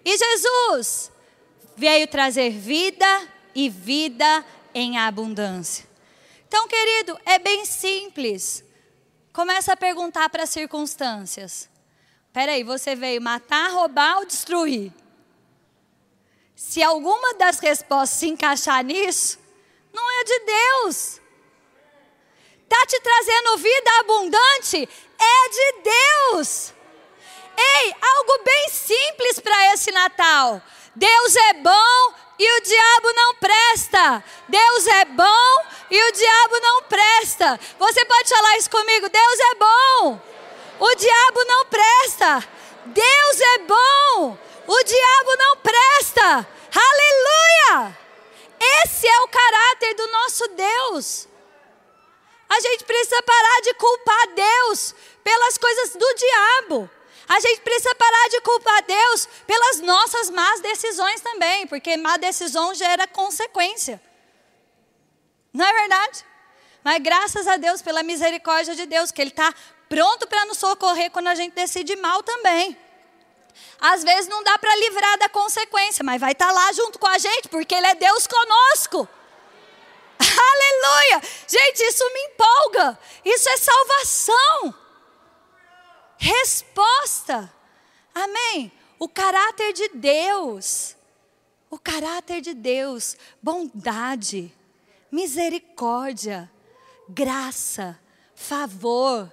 E 0.08 0.16
Jesus 0.16 1.12
veio 1.76 2.08
trazer 2.08 2.48
vida 2.48 3.28
e 3.54 3.68
vida 3.68 4.42
em 4.72 4.96
abundância. 4.96 5.86
Então, 6.46 6.66
querido, 6.66 7.20
é 7.26 7.38
bem 7.38 7.66
simples. 7.66 8.64
Começa 9.34 9.74
a 9.74 9.76
perguntar 9.76 10.30
para 10.30 10.44
as 10.44 10.48
circunstâncias. 10.48 11.68
Peraí, 12.32 12.64
você 12.64 12.96
veio 12.96 13.20
matar, 13.20 13.70
roubar 13.70 14.20
ou 14.20 14.24
destruir? 14.24 14.90
Se 16.56 16.82
alguma 16.82 17.34
das 17.34 17.58
respostas 17.58 18.18
se 18.18 18.28
encaixar 18.28 18.82
nisso, 18.82 19.38
não 19.92 20.20
é 20.20 20.24
de 20.24 20.38
Deus. 20.38 21.20
Está 22.62 22.86
te 22.86 22.98
trazendo 22.98 23.58
vida 23.58 23.90
abundante? 24.00 24.88
É 25.20 25.48
de 25.50 25.82
Deus. 25.82 26.77
Ei, 27.60 27.94
algo 28.00 28.44
bem 28.44 28.68
simples 28.70 29.40
para 29.40 29.74
esse 29.74 29.90
Natal. 29.90 30.62
Deus 30.94 31.36
é 31.36 31.54
bom 31.54 32.14
e 32.38 32.52
o 32.56 32.60
diabo 32.62 33.12
não 33.14 33.34
presta. 33.34 34.24
Deus 34.48 34.86
é 34.86 35.04
bom 35.06 35.64
e 35.90 36.00
o 36.00 36.12
diabo 36.12 36.60
não 36.60 36.82
presta. 36.84 37.58
Você 37.78 38.04
pode 38.04 38.28
falar 38.28 38.56
isso 38.58 38.70
comigo? 38.70 39.08
Deus 39.08 39.40
é 39.40 39.54
bom. 39.56 40.20
O 40.78 40.94
diabo 40.94 41.44
não 41.44 41.64
presta. 41.66 42.48
Deus 42.86 43.40
é 43.40 43.58
bom. 43.58 44.38
O 44.68 44.84
diabo 44.84 45.36
não 45.36 45.56
presta. 45.56 46.46
Aleluia! 46.74 47.98
Esse 48.84 49.08
é 49.08 49.20
o 49.20 49.28
caráter 49.28 49.94
do 49.94 50.06
nosso 50.08 50.48
Deus. 50.48 51.28
A 52.48 52.60
gente 52.60 52.84
precisa 52.84 53.22
parar 53.22 53.60
de 53.62 53.74
culpar 53.74 54.28
Deus 54.34 54.94
pelas 55.24 55.58
coisas 55.58 55.90
do 55.94 56.14
diabo. 56.14 56.90
A 57.28 57.40
gente 57.40 57.60
precisa 57.60 57.94
parar 57.94 58.28
de 58.30 58.40
culpar 58.40 58.82
Deus 58.84 59.28
pelas 59.46 59.80
nossas 59.80 60.30
más 60.30 60.60
decisões 60.60 61.20
também, 61.20 61.66
porque 61.66 61.96
má 61.96 62.16
decisão 62.16 62.74
gera 62.74 63.06
consequência. 63.06 64.00
Não 65.52 65.66
é 65.66 65.72
verdade? 65.72 66.24
Mas 66.82 67.02
graças 67.02 67.46
a 67.46 67.58
Deus 67.58 67.82
pela 67.82 68.02
misericórdia 68.02 68.74
de 68.74 68.86
Deus, 68.86 69.10
que 69.10 69.20
Ele 69.20 69.30
está 69.30 69.52
pronto 69.90 70.26
para 70.26 70.46
nos 70.46 70.56
socorrer 70.56 71.10
quando 71.10 71.26
a 71.26 71.34
gente 71.34 71.52
decide 71.52 71.96
mal 71.96 72.22
também. 72.22 72.76
Às 73.78 74.02
vezes 74.02 74.26
não 74.28 74.42
dá 74.42 74.58
para 74.58 74.74
livrar 74.76 75.18
da 75.18 75.28
consequência, 75.28 76.02
mas 76.02 76.20
vai 76.20 76.32
estar 76.32 76.46
tá 76.46 76.52
lá 76.52 76.72
junto 76.72 76.98
com 76.98 77.06
a 77.06 77.18
gente, 77.18 77.48
porque 77.48 77.74
Ele 77.74 77.88
é 77.88 77.94
Deus 77.94 78.26
conosco. 78.26 79.06
Aleluia! 80.18 81.22
Gente, 81.46 81.80
isso 81.80 82.04
me 82.14 82.20
empolga. 82.20 82.98
Isso 83.22 83.48
é 83.50 83.56
salvação 83.58 84.87
resposta. 86.18 87.52
Amém? 88.14 88.70
O 88.98 89.08
caráter 89.08 89.72
de 89.72 89.88
Deus. 89.88 90.96
O 91.70 91.78
caráter 91.78 92.40
de 92.40 92.54
Deus, 92.54 93.16
bondade, 93.42 94.54
misericórdia, 95.12 96.50
graça, 97.08 97.98
favor. 98.34 99.30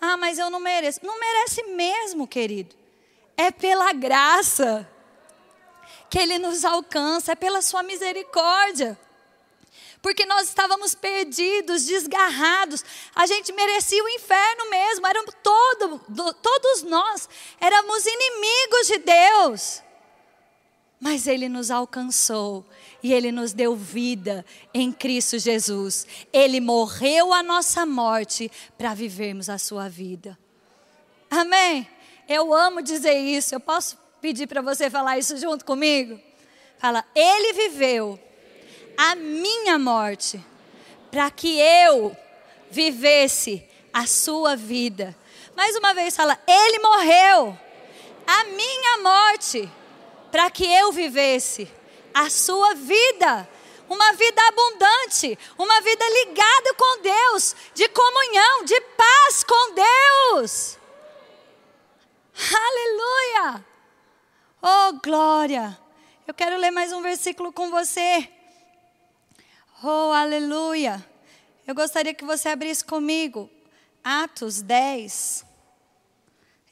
Ah, 0.00 0.16
mas 0.16 0.38
eu 0.38 0.50
não 0.50 0.60
mereço. 0.60 1.00
Não 1.04 1.18
merece 1.18 1.62
mesmo, 1.62 2.26
querido. 2.26 2.74
É 3.36 3.50
pela 3.50 3.92
graça 3.92 4.88
que 6.10 6.18
Ele 6.18 6.38
nos 6.38 6.64
alcança, 6.64 7.32
é 7.32 7.36
pela 7.36 7.62
Sua 7.62 7.82
misericórdia 7.82 8.98
porque 10.06 10.24
nós 10.24 10.46
estávamos 10.46 10.94
perdidos, 10.94 11.84
desgarrados. 11.84 12.84
A 13.12 13.26
gente 13.26 13.52
merecia 13.52 14.04
o 14.04 14.08
inferno 14.08 14.70
mesmo, 14.70 15.04
éramos 15.04 15.34
todo, 15.42 15.98
todos 16.40 16.84
nós 16.84 17.28
éramos 17.60 18.06
inimigos 18.06 18.86
de 18.86 18.98
Deus. 18.98 19.82
Mas 21.00 21.26
Ele 21.26 21.48
nos 21.48 21.72
alcançou 21.72 22.64
e 23.02 23.12
Ele 23.12 23.32
nos 23.32 23.52
deu 23.52 23.74
vida 23.74 24.46
em 24.72 24.92
Cristo 24.92 25.40
Jesus. 25.40 26.06
Ele 26.32 26.60
morreu 26.60 27.32
a 27.32 27.42
nossa 27.42 27.84
morte 27.84 28.48
para 28.78 28.94
vivermos 28.94 29.50
a 29.50 29.58
sua 29.58 29.88
vida. 29.88 30.38
Amém? 31.28 31.90
Eu 32.28 32.54
amo 32.54 32.80
dizer 32.80 33.18
isso. 33.18 33.52
Eu 33.52 33.58
posso 33.58 33.98
pedir 34.20 34.46
para 34.46 34.62
você 34.62 34.88
falar 34.88 35.18
isso 35.18 35.36
junto 35.36 35.64
comigo? 35.64 36.20
Fala, 36.78 37.04
Ele 37.12 37.52
viveu 37.54 38.20
a 38.96 39.14
minha 39.14 39.78
morte, 39.78 40.44
para 41.10 41.30
que 41.30 41.58
eu 41.58 42.16
vivesse 42.70 43.66
a 43.92 44.06
sua 44.06 44.56
vida. 44.56 45.16
Mais 45.54 45.74
uma 45.76 45.94
vez 45.94 46.14
fala, 46.14 46.38
ele 46.46 46.78
morreu 46.80 47.58
a 48.26 48.44
minha 48.44 48.98
morte 48.98 49.70
para 50.30 50.50
que 50.50 50.64
eu 50.64 50.92
vivesse 50.92 51.70
a 52.12 52.28
sua 52.28 52.74
vida. 52.74 53.48
Uma 53.88 54.12
vida 54.14 54.42
abundante, 54.48 55.38
uma 55.56 55.80
vida 55.80 56.04
ligada 56.10 56.74
com 56.74 57.02
Deus, 57.02 57.54
de 57.72 57.88
comunhão, 57.88 58.64
de 58.64 58.80
paz 58.80 59.44
com 59.44 59.74
Deus. 59.74 60.78
Aleluia! 62.52 63.64
Oh, 64.60 64.92
glória! 65.00 65.78
Eu 66.26 66.34
quero 66.34 66.56
ler 66.56 66.72
mais 66.72 66.92
um 66.92 67.00
versículo 67.00 67.52
com 67.52 67.70
você. 67.70 68.28
Oh, 69.82 70.10
aleluia! 70.10 71.04
Eu 71.66 71.74
gostaria 71.74 72.14
que 72.14 72.24
você 72.24 72.48
abrisse 72.48 72.82
comigo 72.82 73.50
Atos 74.02 74.62
10. 74.62 75.44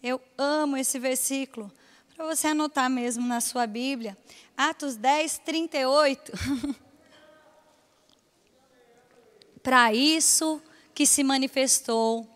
Eu 0.03 0.21
amo 0.38 0.77
esse 0.77 0.99
versículo. 0.99 1.71
Para 2.17 2.25
você 2.25 2.47
anotar 2.47 2.88
mesmo 2.88 3.27
na 3.27 3.43
sua 3.43 3.67
Bíblia. 3.67 4.17
Atos 4.57 4.97
10, 4.97 5.38
38. 5.38 6.33
Para 9.62 9.93
isso 9.93 10.62
que 10.95 11.07
se 11.07 11.23
manifestou 11.23 12.27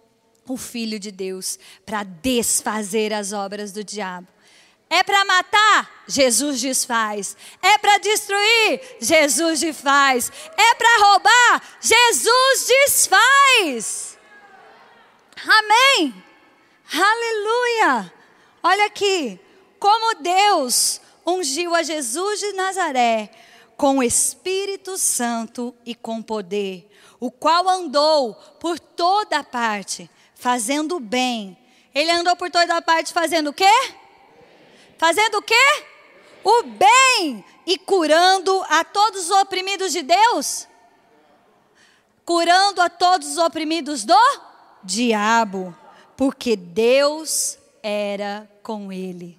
o 0.47 0.57
Filho 0.57 0.99
de 0.99 1.11
Deus, 1.11 1.59
para 1.87 2.03
desfazer 2.03 3.13
as 3.13 3.33
obras 3.33 3.71
do 3.73 3.85
diabo. 3.85 4.27
É 4.91 5.03
para 5.03 5.25
matar? 5.25 6.05
Jesus 6.07 6.61
desfaz. 6.61 7.37
É 7.63 7.77
para 7.77 7.99
destruir? 7.99 8.81
Jesus 9.01 9.61
desfaz. 9.61 10.33
É 10.57 10.75
para 10.75 11.05
roubar? 11.05 11.63
Jesus 11.81 12.67
desfaz. 12.67 14.19
Amém. 15.47 16.25
Aleluia. 16.93 18.13
Olha 18.63 18.87
aqui. 18.87 19.39
Como 19.79 20.15
Deus 20.17 21.01
ungiu 21.27 21.75
a 21.75 21.83
Jesus 21.83 22.41
de 22.41 22.53
Nazaré 22.53 23.31
com 23.77 23.99
o 23.99 24.03
Espírito 24.03 24.99
Santo 24.99 25.73
e 25.87 25.95
com 25.95 26.21
poder, 26.21 26.91
o 27.21 27.31
qual 27.31 27.69
andou 27.69 28.35
por 28.59 28.77
toda 28.81 29.45
parte, 29.45 30.11
fazendo 30.35 30.99
bem. 30.99 31.57
Ele 31.95 32.11
andou 32.11 32.35
por 32.35 32.51
toda 32.51 32.83
parte 32.83 33.13
fazendo 33.13 33.51
o 33.51 33.53
quê? 33.53 33.71
Fazendo 34.99 35.39
o 35.39 35.43
quê? 35.43 35.85
O 36.43 36.65
bem 36.65 37.45
e 37.65 37.79
curando 37.79 38.65
a 38.69 38.85
todos 38.85 39.27
os 39.27 39.31
oprimidos 39.31 39.93
de 39.93 40.03
Deus. 40.03 40.67
Curando 42.25 42.83
a 42.83 42.91
todos 42.91 43.29
os 43.29 43.39
oprimidos 43.39 44.05
do 44.05 44.19
diabo, 44.83 45.75
porque 46.17 46.57
Deus 46.57 47.57
era 47.83 48.51
com 48.63 48.93
ele. 48.93 49.39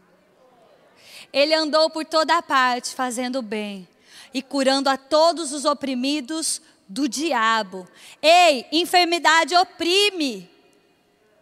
Ele 1.32 1.54
andou 1.54 1.90
por 1.90 2.06
toda 2.06 2.42
parte 2.42 2.96
fazendo 2.96 3.42
bem 3.42 3.88
e 4.34 4.42
curando 4.42 4.90
a 4.90 4.98
todos 4.98 5.52
os 5.52 5.66
oprimidos 5.66 6.62
do 6.88 7.08
diabo. 7.08 7.88
Ei, 8.22 8.66
enfermidade 8.72 9.56
oprime, 9.56 10.50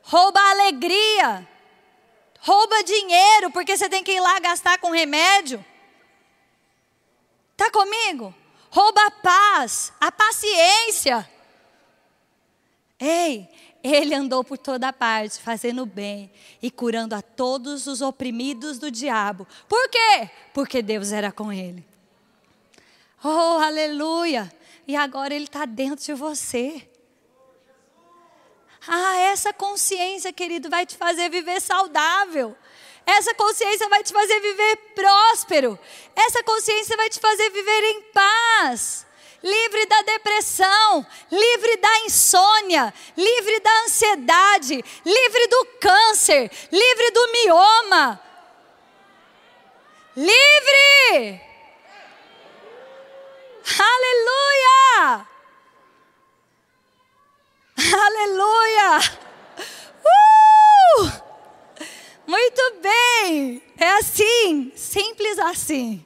rouba 0.01 0.39
a 0.39 0.51
alegria 0.51 1.47
rouba 2.47 2.81
dinheiro 2.81 3.51
porque 3.51 3.75
você 3.75 3.89
tem 3.89 4.01
que 4.01 4.13
ir 4.13 4.21
lá 4.21 4.39
gastar 4.39 4.77
com 4.79 4.89
remédio. 4.89 5.63
Tá 7.57 7.69
comigo? 7.69 8.33
Rouba 8.69 9.05
a 9.05 9.11
paz, 9.11 9.91
a 9.99 10.09
paciência. 10.09 11.29
Ei, 12.97 13.49
ele 13.83 14.15
andou 14.15 14.45
por 14.45 14.57
toda 14.57 14.93
parte, 14.93 15.41
fazendo 15.41 15.85
bem 15.85 16.31
e 16.61 16.71
curando 16.71 17.13
a 17.15 17.21
todos 17.21 17.85
os 17.85 18.01
oprimidos 18.01 18.79
do 18.79 18.89
diabo. 18.89 19.45
Por 19.67 19.89
quê? 19.89 20.29
Porque 20.53 20.81
Deus 20.81 21.11
era 21.11 21.33
com 21.33 21.51
ele. 21.51 21.85
Oh, 23.21 23.59
aleluia! 23.59 24.51
E 24.87 24.95
agora 24.95 25.33
ele 25.33 25.45
está 25.45 25.65
dentro 25.65 26.05
de 26.05 26.13
você. 26.13 26.87
Ah, 28.87 29.17
essa 29.19 29.51
consciência, 29.51 30.31
querido, 30.31 30.69
vai 30.69 30.85
te 30.85 30.95
fazer 30.95 31.29
viver 31.29 31.59
saudável. 31.59 32.55
Essa 33.05 33.33
consciência 33.33 33.87
vai 33.89 34.03
te 34.03 34.13
fazer 34.13 34.39
viver 34.39 34.77
próspero. 34.95 35.77
Essa 36.15 36.41
consciência 36.43 36.95
vai 36.95 37.09
te 37.09 37.19
fazer 37.19 37.49
viver 37.49 37.83
em 37.83 38.01
paz. 38.13 39.05
Livre 39.43 39.85
da 39.85 40.01
depressão, 40.01 41.05
livre 41.31 41.77
da 41.77 41.99
insônia, 41.99 42.93
livre 43.15 43.59
da 43.59 43.83
ansiedade, 43.83 44.83
livre 45.05 45.47
do 45.47 45.65
câncer, 45.79 46.51
livre 46.71 47.11
do 47.11 47.31
mioma. 47.31 48.21
Livre! 50.15 51.41
Aleluia! 53.79 55.36
Aleluia! 58.07 58.99
Uh! 60.97 61.05
Muito 62.25 62.81
bem! 62.81 63.61
É 63.77 63.89
assim, 63.99 64.71
simples 64.75 65.37
assim. 65.37 66.03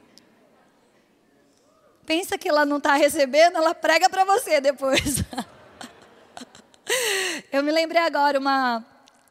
Pensa 2.04 2.36
que 2.36 2.46
ela 2.48 2.66
não 2.66 2.76
está 2.76 2.94
recebendo, 2.94 3.56
ela 3.56 3.74
prega 3.74 4.10
para 4.10 4.24
você 4.24 4.60
depois. 4.60 5.22
Eu 7.50 7.62
me 7.62 7.72
lembrei 7.72 8.02
agora, 8.02 8.38
uma 8.38 8.84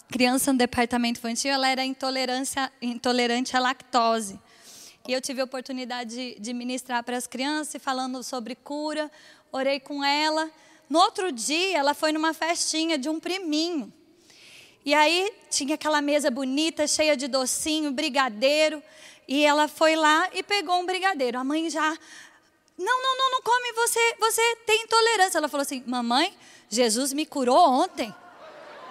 criança 0.10 0.52
no 0.52 0.58
departamento 0.58 1.20
infantil, 1.20 1.52
ela 1.52 1.70
era 1.70 1.86
intolerante 1.86 3.56
à 3.56 3.60
lactose. 3.60 4.40
E 5.08 5.14
eu 5.14 5.22
tive 5.22 5.42
a 5.42 5.44
oportunidade 5.44 6.16
de, 6.16 6.40
de 6.40 6.54
ministrar 6.54 7.04
para 7.04 7.18
as 7.18 7.28
crianças, 7.28 7.80
falando 7.82 8.24
sobre 8.24 8.56
cura, 8.56 9.12
orei 9.52 9.80
com 9.80 10.04
ela. 10.04 10.50
No 10.92 11.00
outro 11.00 11.32
dia, 11.32 11.78
ela 11.78 11.94
foi 11.94 12.12
numa 12.12 12.34
festinha 12.34 12.98
de 12.98 13.08
um 13.08 13.18
priminho. 13.18 13.94
E 14.84 14.94
aí 14.94 15.34
tinha 15.50 15.76
aquela 15.76 16.02
mesa 16.02 16.30
bonita, 16.30 16.86
cheia 16.86 17.16
de 17.16 17.30
docinho, 17.30 17.94
brigadeiro. 17.94 18.84
E 19.26 19.46
ela 19.46 19.70
foi 19.70 19.96
lá 19.96 20.28
e 20.34 20.44
pegou 20.44 20.78
um 20.82 20.86
brigadeiro. 20.86 21.40
A 21.40 21.46
mãe 21.46 21.70
já. 21.70 21.98
Não, 22.78 23.02
não, 23.04 23.18
não, 23.18 23.32
não 23.32 23.42
come, 23.42 23.72
você, 23.72 24.16
você 24.20 24.56
tem 24.66 24.84
intolerância. 24.84 25.38
Ela 25.38 25.48
falou 25.48 25.62
assim: 25.62 25.82
Mamãe, 25.88 26.38
Jesus 26.68 27.14
me 27.14 27.26
curou 27.26 27.70
ontem. 27.70 28.14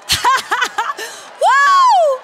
Uau! 1.43 2.23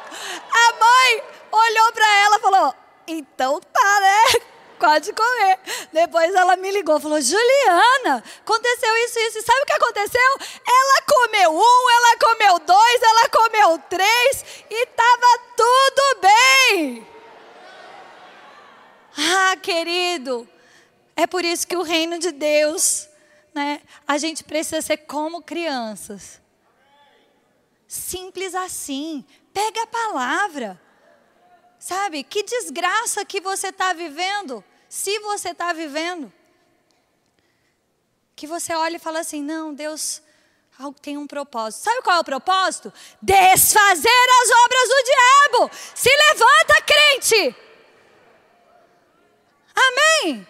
A 0.52 0.72
mãe 0.72 1.22
olhou 1.52 1.92
para 1.92 2.16
ela 2.24 2.36
e 2.36 2.40
falou: 2.40 2.74
Então 3.06 3.60
tá, 3.60 4.00
né? 4.00 4.55
Pode 4.78 5.12
comer. 5.12 5.58
Depois 5.92 6.34
ela 6.34 6.56
me 6.56 6.70
ligou, 6.70 7.00
falou: 7.00 7.20
Juliana, 7.20 8.22
aconteceu 8.40 8.96
isso, 9.04 9.18
isso. 9.20 9.38
E 9.38 9.42
sabe 9.42 9.60
o 9.62 9.66
que 9.66 9.72
aconteceu? 9.72 10.38
Ela 10.66 11.02
comeu 11.02 11.54
um, 11.54 11.90
ela 11.90 12.18
comeu 12.18 12.58
dois, 12.60 13.02
ela 13.02 13.28
comeu 13.28 13.78
três 13.88 14.64
e 14.70 14.82
estava 14.84 15.40
tudo 15.56 16.20
bem. 16.20 17.06
Ah, 19.18 19.56
querido, 19.56 20.46
é 21.16 21.26
por 21.26 21.44
isso 21.44 21.66
que 21.66 21.76
o 21.76 21.82
reino 21.82 22.18
de 22.18 22.30
Deus, 22.30 23.08
né? 23.54 23.80
A 24.06 24.18
gente 24.18 24.44
precisa 24.44 24.82
ser 24.82 24.98
como 24.98 25.42
crianças. 25.42 26.40
Simples 27.88 28.54
assim. 28.54 29.24
Pega 29.54 29.84
a 29.84 29.86
palavra. 29.86 30.85
Sabe? 31.86 32.24
Que 32.24 32.42
desgraça 32.42 33.24
que 33.24 33.40
você 33.40 33.68
está 33.68 33.92
vivendo, 33.92 34.64
se 34.88 35.20
você 35.20 35.50
está 35.50 35.72
vivendo. 35.72 36.32
Que 38.34 38.44
você 38.44 38.74
olha 38.74 38.96
e 38.96 38.98
fala 38.98 39.20
assim: 39.20 39.40
não, 39.40 39.72
Deus 39.72 40.20
tem 41.00 41.16
um 41.16 41.28
propósito. 41.28 41.84
Sabe 41.84 42.02
qual 42.02 42.16
é 42.16 42.20
o 42.20 42.24
propósito? 42.24 42.92
Desfazer 43.22 44.26
as 44.42 44.50
obras 44.64 44.88
do 44.88 45.04
diabo. 45.04 45.70
Se 45.94 46.10
levanta, 46.10 46.82
crente. 46.82 47.56
Amém. 49.72 50.48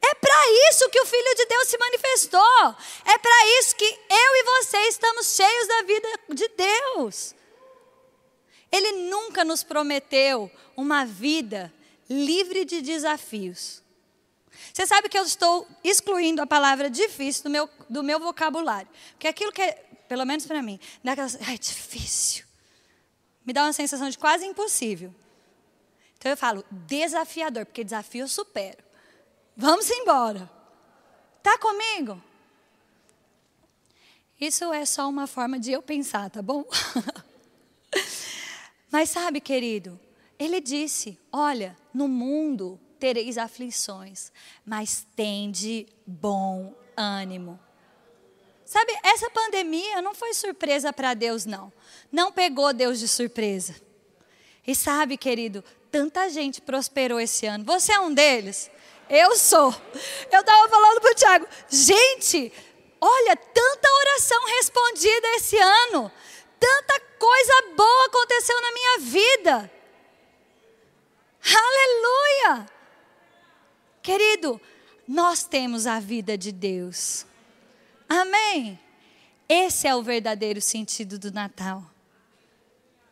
É 0.00 0.14
para 0.14 0.70
isso 0.70 0.88
que 0.90 1.00
o 1.00 1.06
Filho 1.06 1.34
de 1.34 1.44
Deus 1.46 1.66
se 1.66 1.76
manifestou. 1.76 2.76
É 3.04 3.18
para 3.18 3.46
isso 3.58 3.74
que 3.74 3.84
eu 3.84 4.36
e 4.36 4.42
você 4.44 4.78
estamos 4.82 5.34
cheios 5.34 5.66
da 5.66 5.82
vida 5.82 6.08
de 6.28 6.48
Deus. 6.50 7.34
Ele 8.70 9.08
nunca 9.08 9.44
nos 9.44 9.62
prometeu 9.62 10.50
uma 10.76 11.04
vida 11.04 11.72
livre 12.08 12.64
de 12.64 12.80
desafios. 12.80 13.82
Você 14.72 14.86
sabe 14.86 15.08
que 15.08 15.18
eu 15.18 15.24
estou 15.24 15.66
excluindo 15.82 16.42
a 16.42 16.46
palavra 16.46 16.90
difícil 16.90 17.44
do 17.44 17.50
meu, 17.50 17.68
do 17.88 18.02
meu 18.02 18.18
vocabulário. 18.18 18.88
Porque 19.12 19.28
aquilo 19.28 19.52
que 19.52 19.62
é, 19.62 19.72
pelo 20.08 20.24
menos 20.24 20.46
para 20.46 20.62
mim, 20.62 20.78
dá 21.02 21.12
aquela. 21.12 21.28
Ai, 21.46 21.58
difícil. 21.58 22.44
Me 23.44 23.52
dá 23.52 23.64
uma 23.64 23.72
sensação 23.72 24.08
de 24.08 24.18
quase 24.18 24.44
impossível. 24.44 25.14
Então 26.18 26.30
eu 26.30 26.36
falo 26.36 26.64
desafiador, 26.70 27.64
porque 27.64 27.84
desafio 27.84 28.24
eu 28.24 28.28
supero. 28.28 28.82
Vamos 29.56 29.88
embora. 29.90 30.50
Tá 31.42 31.56
comigo? 31.58 32.22
Isso 34.40 34.72
é 34.72 34.84
só 34.84 35.08
uma 35.08 35.26
forma 35.26 35.58
de 35.58 35.72
eu 35.72 35.82
pensar, 35.82 36.30
tá 36.30 36.42
bom? 36.42 36.64
Mas 38.90 39.10
sabe, 39.10 39.40
querido, 39.40 39.98
ele 40.38 40.60
disse: 40.60 41.18
Olha, 41.32 41.76
no 41.92 42.08
mundo 42.08 42.80
tereis 42.98 43.38
aflições, 43.38 44.32
mas 44.64 45.06
tende 45.14 45.86
bom 46.06 46.74
ânimo. 46.96 47.58
Sabe, 48.64 48.92
essa 49.02 49.30
pandemia 49.30 50.02
não 50.02 50.14
foi 50.14 50.34
surpresa 50.34 50.92
para 50.92 51.14
Deus, 51.14 51.46
não. 51.46 51.72
Não 52.12 52.30
pegou 52.30 52.72
Deus 52.72 52.98
de 52.98 53.08
surpresa. 53.08 53.74
E 54.66 54.74
sabe, 54.74 55.16
querido, 55.16 55.64
tanta 55.90 56.28
gente 56.28 56.60
prosperou 56.60 57.18
esse 57.18 57.46
ano. 57.46 57.64
Você 57.64 57.92
é 57.92 58.00
um 58.00 58.12
deles? 58.12 58.70
Eu 59.08 59.36
sou. 59.36 59.74
Eu 60.30 60.40
estava 60.40 60.68
falando 60.68 61.00
para 61.00 61.12
o 61.12 61.14
Tiago, 61.14 61.48
gente, 61.70 62.52
olha, 63.00 63.36
tanta 63.36 63.88
oração 64.00 64.46
respondida 64.48 65.28
esse 65.36 65.56
ano, 65.56 66.12
tanta 66.58 67.00
coisa 67.18 67.74
boa 67.76 68.06
aconteceu 68.06 68.60
na 68.60 68.72
minha 68.72 68.98
vida. 68.98 69.72
Aleluia! 71.44 72.66
Querido, 74.02 74.60
nós 75.06 75.44
temos 75.44 75.86
a 75.86 76.00
vida 76.00 76.36
de 76.36 76.52
Deus. 76.52 77.26
Amém? 78.08 78.78
Esse 79.48 79.86
é 79.86 79.94
o 79.94 80.02
verdadeiro 80.02 80.60
sentido 80.60 81.18
do 81.18 81.32
Natal. 81.32 81.82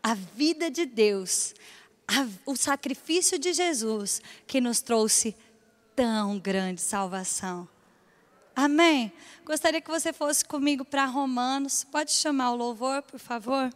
A 0.02 0.14
vida 0.14 0.70
de 0.70 0.84
Deus, 0.84 1.54
a, 2.06 2.26
o 2.44 2.54
sacrifício 2.54 3.38
de 3.38 3.52
Jesus 3.52 4.20
que 4.46 4.60
nos 4.60 4.80
trouxe 4.80 5.34
tão 5.94 6.38
grande 6.38 6.80
salvação. 6.80 7.68
Amém? 8.56 9.12
Gostaria 9.44 9.82
que 9.82 9.90
você 9.90 10.14
fosse 10.14 10.42
comigo 10.42 10.82
para 10.82 11.04
Romanos. 11.04 11.84
Pode 11.84 12.10
chamar 12.10 12.52
o 12.52 12.56
louvor, 12.56 13.02
por 13.02 13.20
favor? 13.20 13.70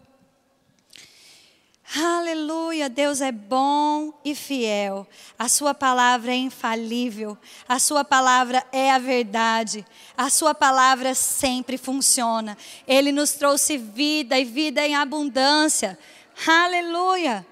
Aleluia, 1.95 2.89
Deus 2.89 3.21
é 3.21 3.31
bom 3.31 4.19
e 4.25 4.35
fiel. 4.35 5.07
A 5.39 5.49
sua 5.49 5.75
palavra 5.75 6.33
é 6.33 6.37
infalível. 6.37 7.37
A 7.69 7.79
sua 7.79 8.05
palavra 8.05 8.65
é 8.73 8.91
a 8.91 8.99
verdade. 8.99 9.85
A 10.17 10.31
sua 10.31 10.55
palavra 10.55 11.15
sempre 11.15 11.77
funciona. 11.77 12.57
Ele 12.87 13.13
nos 13.13 13.33
trouxe 13.33 13.77
vida 13.77 14.39
e 14.39 14.45
vida 14.45 14.87
em 14.87 14.95
abundância. 14.95 15.99
Aleluia. 16.47 17.47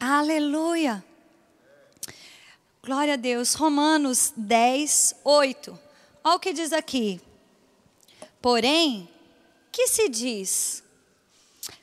Aleluia. 0.00 1.04
Glória 2.88 3.12
a 3.12 3.16
Deus. 3.18 3.52
Romanos 3.52 4.32
10, 4.34 5.16
8. 5.22 5.78
Olha 6.24 6.36
o 6.36 6.40
que 6.40 6.54
diz 6.54 6.72
aqui. 6.72 7.20
Porém, 8.40 9.06
que 9.70 9.86
se 9.88 10.08
diz? 10.08 10.82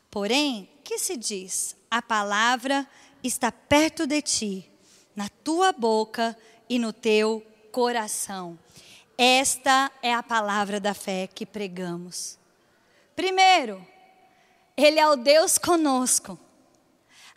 Porém, 0.10 0.68
que 0.84 0.98
se 0.98 1.16
diz? 1.16 1.76
A 1.92 2.02
palavra 2.02 2.90
está 3.24 3.52
perto 3.52 4.08
de 4.08 4.20
ti, 4.20 4.72
na 5.16 5.30
tua 5.44 5.72
boca 5.72 6.36
e 6.68 6.80
no 6.80 6.92
teu 6.92 7.46
coração. 7.72 8.58
Esta 9.16 9.92
é 10.02 10.12
a 10.12 10.24
palavra 10.24 10.80
da 10.80 10.96
fé 10.96 11.28
que 11.28 11.46
pregamos. 11.46 12.36
Primeiro, 13.16 13.86
Ele 14.76 15.00
é 15.00 15.08
o 15.08 15.16
Deus 15.16 15.60
conosco. 15.60 16.40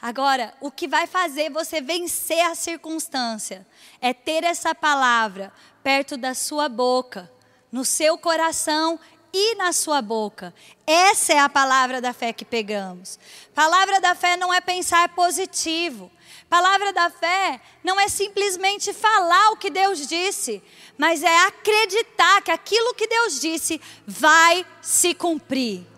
Agora, 0.00 0.54
o 0.60 0.70
que 0.70 0.86
vai 0.86 1.08
fazer 1.08 1.50
você 1.50 1.80
vencer 1.80 2.40
a 2.46 2.54
circunstância 2.54 3.66
é 4.00 4.14
ter 4.14 4.44
essa 4.44 4.72
palavra 4.72 5.52
perto 5.82 6.16
da 6.16 6.34
sua 6.34 6.68
boca, 6.68 7.30
no 7.72 7.84
seu 7.84 8.16
coração 8.16 8.98
e 9.32 9.56
na 9.56 9.72
sua 9.72 10.00
boca. 10.00 10.54
Essa 10.86 11.32
é 11.32 11.38
a 11.40 11.48
palavra 11.48 12.00
da 12.00 12.12
fé 12.12 12.32
que 12.32 12.44
pegamos. 12.44 13.18
Palavra 13.52 14.00
da 14.00 14.14
fé 14.14 14.36
não 14.36 14.54
é 14.54 14.60
pensar 14.60 15.08
positivo. 15.10 16.10
Palavra 16.48 16.92
da 16.92 17.10
fé 17.10 17.60
não 17.82 17.98
é 17.98 18.08
simplesmente 18.08 18.92
falar 18.92 19.50
o 19.50 19.56
que 19.56 19.68
Deus 19.68 20.06
disse, 20.06 20.62
mas 20.96 21.22
é 21.22 21.46
acreditar 21.46 22.40
que 22.42 22.50
aquilo 22.52 22.94
que 22.94 23.06
Deus 23.06 23.40
disse 23.40 23.80
vai 24.06 24.64
se 24.80 25.12
cumprir. 25.12 25.97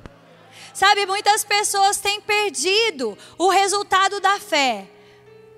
Sabe, 0.80 1.04
muitas 1.04 1.44
pessoas 1.44 1.98
têm 1.98 2.22
perdido 2.22 3.18
o 3.36 3.50
resultado 3.50 4.18
da 4.18 4.40
fé, 4.40 4.88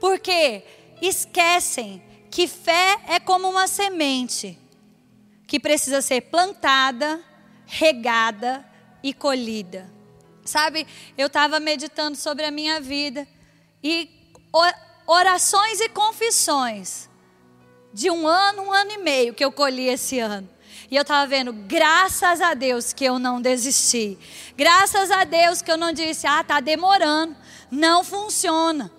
porque 0.01 0.65
esquecem 1.01 2.03
que 2.29 2.49
fé 2.49 2.99
é 3.07 3.21
como 3.21 3.49
uma 3.49 3.69
semente 3.69 4.59
que 5.47 5.61
precisa 5.61 6.03
ser 6.03 6.23
plantada, 6.23 7.23
regada 7.67 8.69
e 9.01 9.15
colhida. 9.15 9.89
Sabe, 10.45 10.89
eu 11.17 11.29
estava 11.29 11.61
meditando 11.61 12.19
sobre 12.19 12.45
a 12.45 12.51
minha 12.51 12.81
vida 12.81 13.25
e 13.81 14.11
orações 15.07 15.81
e 15.81 15.89
confissões 15.89 17.09
de 17.95 18.11
um 18.11 18.27
ano, 18.27 18.63
um 18.63 18.73
ano 18.73 18.91
e 18.91 18.99
meio 18.99 19.35
que 19.35 19.45
eu 19.45 19.53
colhi 19.53 19.87
esse 19.87 20.19
ano. 20.19 20.51
E 20.93 20.97
eu 20.97 21.01
estava 21.01 21.27
vendo, 21.27 21.55
graças 21.55 22.43
a 22.43 22.53
Deus 22.53 22.93
que 22.93 23.03
eu 23.03 23.19
não 23.19 23.41
desisti. 23.41 24.19
Graças 24.55 25.11
a 25.11 25.25
Deus 25.25 25.63
que 25.63 25.73
eu 25.73 25.79
não 25.79 25.91
disse, 25.91 26.27
ah, 26.27 26.43
está 26.43 26.61
demorando. 26.61 27.35
Não 27.71 28.05
funciona. 28.05 28.93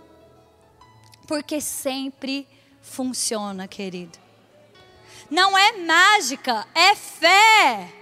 Porque 1.27 1.61
sempre 1.61 2.47
funciona, 2.81 3.67
querido. 3.67 4.17
Não 5.29 5.55
é 5.55 5.73
mágica, 5.73 6.65
é 6.73 6.95
fé. 6.95 7.93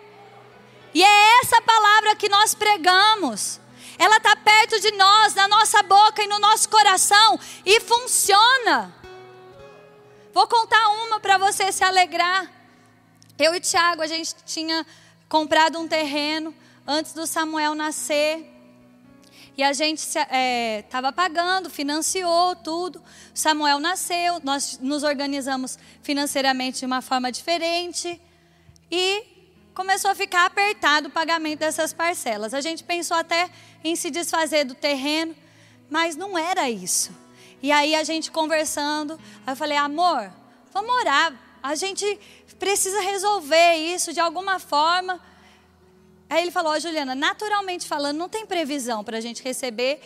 E 0.93 1.03
é 1.03 1.39
essa 1.41 1.61
palavra 1.61 2.15
que 2.15 2.29
nós 2.29 2.55
pregamos. 2.55 3.59
Ela 3.99 4.15
está 4.15 4.37
perto 4.37 4.79
de 4.79 4.91
nós, 4.91 5.35
na 5.35 5.49
nossa 5.49 5.83
boca 5.83 6.23
e 6.23 6.27
no 6.27 6.39
nosso 6.39 6.69
coração, 6.69 7.37
e 7.65 7.81
funciona. 7.81 8.95
Vou 10.33 10.47
contar 10.47 10.87
uma 11.03 11.19
para 11.19 11.37
você 11.37 11.73
se 11.73 11.83
alegrar. 11.83 12.60
Eu 13.43 13.55
e 13.55 13.59
Tiago, 13.59 14.03
a 14.03 14.07
gente 14.07 14.35
tinha 14.45 14.85
comprado 15.27 15.79
um 15.79 15.87
terreno 15.87 16.53
antes 16.85 17.11
do 17.11 17.25
Samuel 17.25 17.73
nascer. 17.73 18.45
E 19.57 19.63
a 19.63 19.73
gente 19.73 19.97
estava 19.97 21.07
é, 21.07 21.11
pagando, 21.11 21.67
financiou 21.67 22.55
tudo. 22.57 23.01
Samuel 23.33 23.79
nasceu, 23.79 24.39
nós 24.43 24.77
nos 24.79 25.01
organizamos 25.01 25.79
financeiramente 26.03 26.81
de 26.81 26.85
uma 26.85 27.01
forma 27.01 27.31
diferente. 27.31 28.21
E 28.91 29.23
começou 29.73 30.11
a 30.11 30.15
ficar 30.15 30.45
apertado 30.45 31.07
o 31.07 31.11
pagamento 31.11 31.61
dessas 31.61 31.91
parcelas. 31.91 32.53
A 32.53 32.61
gente 32.61 32.83
pensou 32.83 33.17
até 33.17 33.49
em 33.83 33.95
se 33.95 34.11
desfazer 34.11 34.65
do 34.65 34.75
terreno, 34.75 35.35
mas 35.89 36.15
não 36.15 36.37
era 36.37 36.69
isso. 36.69 37.09
E 37.59 37.71
aí 37.71 37.95
a 37.95 38.03
gente 38.03 38.29
conversando, 38.29 39.19
eu 39.47 39.55
falei, 39.55 39.77
amor, 39.77 40.31
vamos 40.71 40.91
orar. 40.91 41.50
A 41.61 41.75
gente 41.75 42.19
precisa 42.57 43.01
resolver 43.01 43.75
isso 43.75 44.13
de 44.13 44.19
alguma 44.19 44.59
forma. 44.59 45.19
Aí 46.29 46.41
ele 46.41 46.51
falou, 46.51 46.73
oh, 46.73 46.79
Juliana, 46.79 47.13
naturalmente 47.13 47.87
falando, 47.87 48.17
não 48.17 48.29
tem 48.29 48.45
previsão 48.45 49.03
para 49.03 49.17
a 49.17 49.21
gente 49.21 49.43
receber 49.43 49.99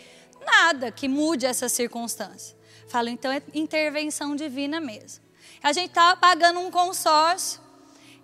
nada 0.46 0.92
que 0.92 1.08
mude 1.08 1.46
essa 1.46 1.70
circunstância. 1.70 2.56
Falo, 2.88 3.10
então 3.10 3.32
é 3.32 3.42
intervenção 3.54 4.36
divina 4.36 4.80
mesmo. 4.80 5.24
A 5.62 5.74
gente 5.74 5.90
estava 5.90 6.16
pagando 6.18 6.60
um 6.60 6.70
consórcio 6.70 7.60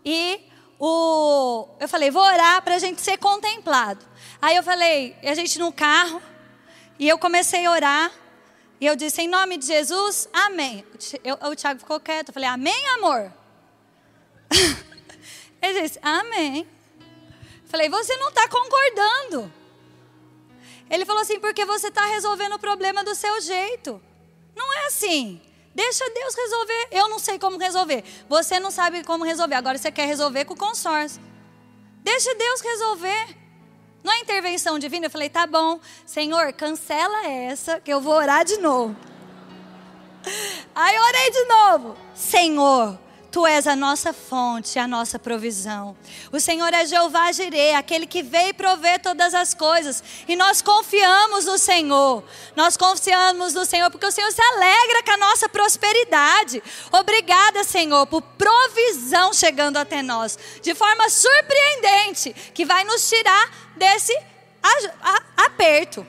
e 0.05 0.39
o, 0.79 1.67
eu 1.79 1.87
falei, 1.87 2.09
vou 2.09 2.23
orar 2.23 2.61
para 2.61 2.75
a 2.75 2.79
gente 2.79 3.01
ser 3.01 3.17
contemplado. 3.17 4.05
Aí 4.41 4.55
eu 4.55 4.63
falei, 4.63 5.15
a 5.23 5.35
gente 5.35 5.59
no 5.59 5.71
carro, 5.71 6.21
e 6.97 7.07
eu 7.07 7.17
comecei 7.17 7.65
a 7.65 7.71
orar, 7.71 8.11
e 8.81 8.87
eu 8.87 8.95
disse, 8.95 9.21
em 9.21 9.27
nome 9.27 9.57
de 9.57 9.67
Jesus, 9.67 10.27
amém. 10.33 10.83
Eu, 11.23 11.37
o 11.51 11.55
Tiago 11.55 11.79
ficou 11.79 11.99
quieto, 11.99 12.29
eu 12.29 12.33
falei, 12.33 12.49
amém, 12.49 12.87
amor? 12.95 13.31
Ele 15.61 15.81
disse, 15.83 15.99
amém. 16.01 16.67
Falei, 17.65 17.87
você 17.89 18.17
não 18.17 18.29
está 18.29 18.47
concordando. 18.49 19.53
Ele 20.89 21.05
falou 21.05 21.21
assim, 21.21 21.39
porque 21.39 21.63
você 21.63 21.89
está 21.89 22.07
resolvendo 22.07 22.53
o 22.53 22.59
problema 22.59 23.03
do 23.03 23.13
seu 23.13 23.39
jeito. 23.39 24.01
Não 24.55 24.73
é 24.73 24.87
assim. 24.87 25.39
Deixa 25.75 26.09
Deus 26.09 26.33
resolver. 26.33 26.87
Eu 26.89 27.07
não 27.07 27.19
sei 27.19 27.37
como 27.37 27.59
resolver. 27.59 28.03
Você 28.27 28.59
não 28.59 28.71
sabe 28.71 29.03
como 29.03 29.23
resolver. 29.23 29.55
Agora 29.55 29.77
você 29.77 29.91
quer 29.91 30.07
resolver 30.07 30.43
com 30.45 30.55
o 30.55 30.57
consórcio. 30.57 31.21
Deixa 32.03 32.33
Deus 32.33 32.61
resolver. 32.61 33.40
Não 34.03 34.11
é 34.11 34.19
intervenção 34.19 34.79
divina? 34.79 35.05
Eu 35.05 35.11
falei, 35.11 35.29
tá 35.29 35.45
bom, 35.45 35.79
Senhor, 36.05 36.51
cancela 36.53 37.27
essa, 37.27 37.79
que 37.79 37.91
eu 37.91 38.01
vou 38.01 38.13
orar 38.13 38.43
de 38.43 38.57
novo. 38.57 38.95
Aí 40.73 40.95
eu 40.95 41.01
orei 41.03 41.31
de 41.31 41.43
novo. 41.45 41.97
Senhor, 42.13 42.97
Tu 43.31 43.47
és 43.47 43.65
a 43.65 43.77
nossa 43.77 44.11
fonte, 44.11 44.77
a 44.77 44.85
nossa 44.85 45.17
provisão. 45.17 45.95
O 46.33 46.39
Senhor 46.39 46.73
é 46.73 46.85
Jeová 46.85 47.31
Jireh, 47.31 47.75
aquele 47.75 48.05
que 48.05 48.21
veio 48.21 48.53
prover 48.53 49.01
todas 49.01 49.33
as 49.33 49.53
coisas. 49.53 50.03
E 50.27 50.35
nós 50.35 50.61
confiamos 50.61 51.45
no 51.45 51.57
Senhor. 51.57 52.25
Nós 52.57 52.75
confiamos 52.75 53.53
no 53.53 53.63
Senhor 53.63 53.89
porque 53.89 54.05
o 54.05 54.11
Senhor 54.11 54.29
se 54.33 54.41
alegra 54.41 55.03
com 55.03 55.11
a 55.11 55.17
nossa 55.17 55.47
prosperidade. 55.47 56.61
Obrigada, 56.91 57.63
Senhor, 57.63 58.05
por 58.07 58.21
provisão 58.21 59.31
chegando 59.33 59.77
até 59.77 60.01
nós, 60.01 60.37
de 60.61 60.75
forma 60.75 61.09
surpreendente, 61.09 62.33
que 62.53 62.65
vai 62.65 62.83
nos 62.83 63.07
tirar 63.07 63.49
desse 63.77 64.13
aperto. 65.37 66.05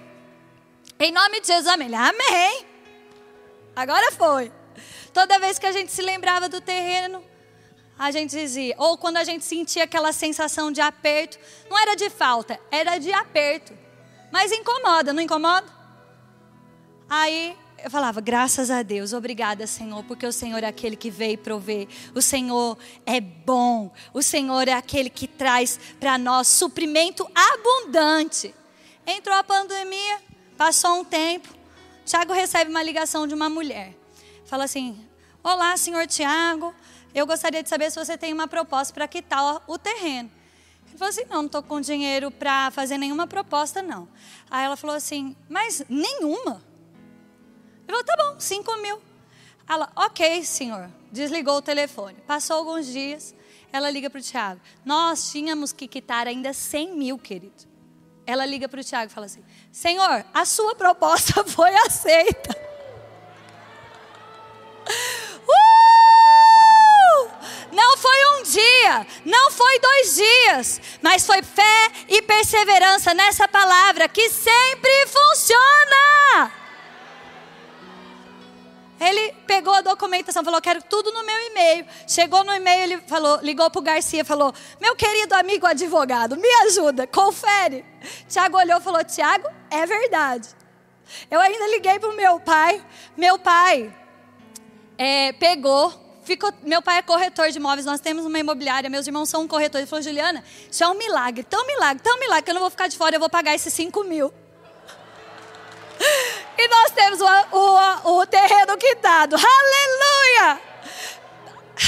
Em 0.99 1.13
nome 1.13 1.41
de 1.41 1.47
Jesus, 1.47 1.69
amém. 1.69 1.95
Amém. 1.95 2.67
Agora 3.77 4.11
foi. 4.11 4.53
Toda 5.13 5.39
vez 5.39 5.59
que 5.59 5.67
a 5.67 5.73
gente 5.73 5.93
se 5.93 6.03
lembrava 6.03 6.49
do 6.49 6.61
terreno, 6.61 7.23
a 7.99 8.11
gente 8.11 8.31
dizia, 8.31 8.75
ou 8.79 8.97
quando 8.97 9.19
a 9.19 9.25
gente 9.25 9.45
sentia 9.45 9.85
aquela 9.85 10.13
sensação 10.13 10.73
de 10.73 10.81
aperto, 10.81 11.39
não 11.69 11.79
era 11.79 11.95
de 11.95 12.09
falta, 12.11 12.59
era 12.71 12.99
de 12.99 13.13
aperto. 13.13 13.73
Mas 14.33 14.51
incomoda, 14.51 15.13
não 15.13 15.23
incomoda? 15.23 15.67
Aí 17.09 17.57
eu 17.85 17.91
falava, 17.91 18.21
graças 18.21 18.71
a 18.71 18.83
Deus, 18.83 19.13
obrigada, 19.13 19.67
Senhor, 19.67 20.03
porque 20.05 20.27
o 20.27 20.33
Senhor 20.33 20.65
é 20.65 20.67
aquele 20.67 20.97
que 20.97 21.11
veio 21.11 21.37
prover. 21.37 21.87
O 22.15 22.23
Senhor 22.23 22.79
é 23.05 23.21
bom. 23.21 23.93
O 24.15 24.23
Senhor 24.23 24.67
é 24.67 24.73
aquele 24.73 25.11
que 25.11 25.29
traz 25.29 25.79
para 26.01 26.17
nós 26.17 26.49
suprimento 26.49 27.31
abundante. 27.35 28.55
Entrou 29.07 29.37
a 29.37 29.45
pandemia, 29.45 30.21
passou 30.57 31.01
um 31.01 31.05
tempo. 31.05 31.49
Tiago 32.05 32.33
recebe 32.33 32.71
uma 32.71 32.83
ligação 32.83 33.27
de 33.27 33.35
uma 33.35 33.51
mulher. 33.51 34.02
Fala 34.53 34.65
assim: 34.65 35.03
Olá, 35.43 35.75
senhor 35.79 36.07
Tiago. 36.07 36.75
Eu 37.15 37.27
gostaria 37.27 37.63
de 37.63 37.71
saber 37.71 37.91
se 37.91 37.99
você 37.99 38.19
tem 38.19 38.35
uma 38.35 38.47
proposta 38.47 38.93
para 38.93 39.09
quitar 39.09 39.63
o 39.67 39.79
terreno. 39.79 40.31
Ele 40.89 40.99
falou 40.99 41.09
assim: 41.09 41.25
Não, 41.25 41.37
não 41.39 41.47
estou 41.47 41.63
com 41.63 41.81
dinheiro 41.81 42.31
para 42.31 42.71
fazer 42.71 42.99
nenhuma 42.99 43.27
proposta, 43.27 43.81
não. 43.81 44.07
Aí 44.51 44.67
ela 44.67 44.77
falou 44.77 44.95
assim: 44.95 45.35
Mas 45.49 45.83
nenhuma? 45.89 46.63
Ele 47.89 47.97
falou: 47.97 48.05
Tá 48.05 48.15
bom, 48.15 48.39
cinco 48.39 48.77
mil. 48.83 49.01
Ela, 49.67 49.91
ok, 49.97 50.45
senhor. 50.45 50.91
Desligou 51.11 51.57
o 51.57 51.63
telefone. 51.63 52.19
Passou 52.27 52.57
alguns 52.57 52.85
dias, 52.85 53.35
ela 53.73 53.89
liga 53.89 54.11
para 54.11 54.19
o 54.19 54.23
Tiago: 54.23 54.61
Nós 54.85 55.33
tínhamos 55.33 55.73
que 55.73 55.89
quitar 55.89 56.27
ainda 56.27 56.53
100 56.53 56.95
mil, 56.95 57.19
querido. 57.19 57.73
Ela 58.27 58.45
liga 58.45 58.69
para 58.69 58.83
o 58.83 58.85
Tiago 58.85 59.11
e 59.11 59.15
fala 59.15 59.25
assim: 59.25 59.43
Senhor, 59.73 60.27
a 60.35 60.45
sua 60.45 60.75
proposta 60.75 61.43
foi 61.49 61.75
aceita. 61.75 62.72
Dia, 68.93 69.07
não 69.25 69.51
foi 69.51 69.79
dois 69.79 70.15
dias, 70.15 70.81
mas 71.01 71.25
foi 71.25 71.43
fé 71.43 71.91
e 72.09 72.21
perseverança 72.23 73.15
nessa 73.15 73.49
palavra 73.49 74.09
que 74.09 74.29
sempre 74.29 75.07
funciona. 75.07 76.53
Ele 79.01 79.33
pegou 79.47 79.75
a 79.75 79.81
documentação, 79.81 80.45
falou: 80.45 80.61
Quero 80.61 80.81
tudo 80.83 81.11
no 81.13 81.25
meu 81.25 81.47
e-mail. 81.49 81.87
Chegou 82.07 82.45
no 82.45 82.55
e-mail, 82.55 82.83
ele 82.83 82.99
falou, 83.09 83.41
ligou 83.43 83.69
para 83.69 83.81
o 83.81 83.83
Garcia, 83.83 84.25
falou: 84.25 84.55
Meu 84.81 84.95
querido 84.95 85.35
amigo 85.35 85.67
advogado, 85.67 86.37
me 86.37 86.49
ajuda, 86.67 87.07
confere. 87.07 87.85
Tiago 88.29 88.57
olhou 88.57 88.79
e 88.79 88.83
falou: 88.83 89.03
Tiago, 89.05 89.49
é 89.71 89.85
verdade. 89.87 90.49
Eu 91.29 91.41
ainda 91.41 91.67
liguei 91.69 91.99
para 91.99 92.11
o 92.11 92.17
meu 92.17 92.39
pai. 92.39 92.81
Meu 93.17 93.39
pai 93.41 93.93
é, 94.97 95.33
pegou, 95.33 95.93
ficou, 96.23 96.53
meu 96.63 96.81
pai 96.81 96.99
é 96.99 97.03
corretor 97.03 97.51
de 97.51 97.59
imóveis, 97.59 97.85
nós 97.85 98.01
temos 98.01 98.25
uma 98.25 98.39
imobiliária, 98.39 98.89
meus 98.89 99.07
irmãos 99.07 99.29
são 99.29 99.43
um 99.43 99.49
corretor. 99.49 99.81
Ele 99.81 99.87
falou: 99.87 100.03
Juliana, 100.03 100.43
isso 100.71 100.83
é 100.83 100.89
um 100.89 100.95
milagre, 100.95 101.43
tão 101.45 101.67
milagre, 101.67 102.03
tão 102.03 102.19
milagre, 102.19 102.45
que 102.45 102.51
eu 102.51 102.55
não 102.55 102.61
vou 102.61 102.71
ficar 102.71 102.89
de 102.89 102.97
fora, 102.97 103.17
eu 103.17 103.21
vou 103.21 103.31
pagar 103.31 103.55
esses 103.55 103.73
5 103.73 104.05
mil. 104.05 104.33
E 106.55 106.69
nós 106.69 106.91
temos 106.91 107.19
o, 107.21 107.27
o, 107.27 108.19
o 108.19 108.27
terreno 108.27 108.77
quitado. 108.77 109.37
Aleluia! 109.37 110.61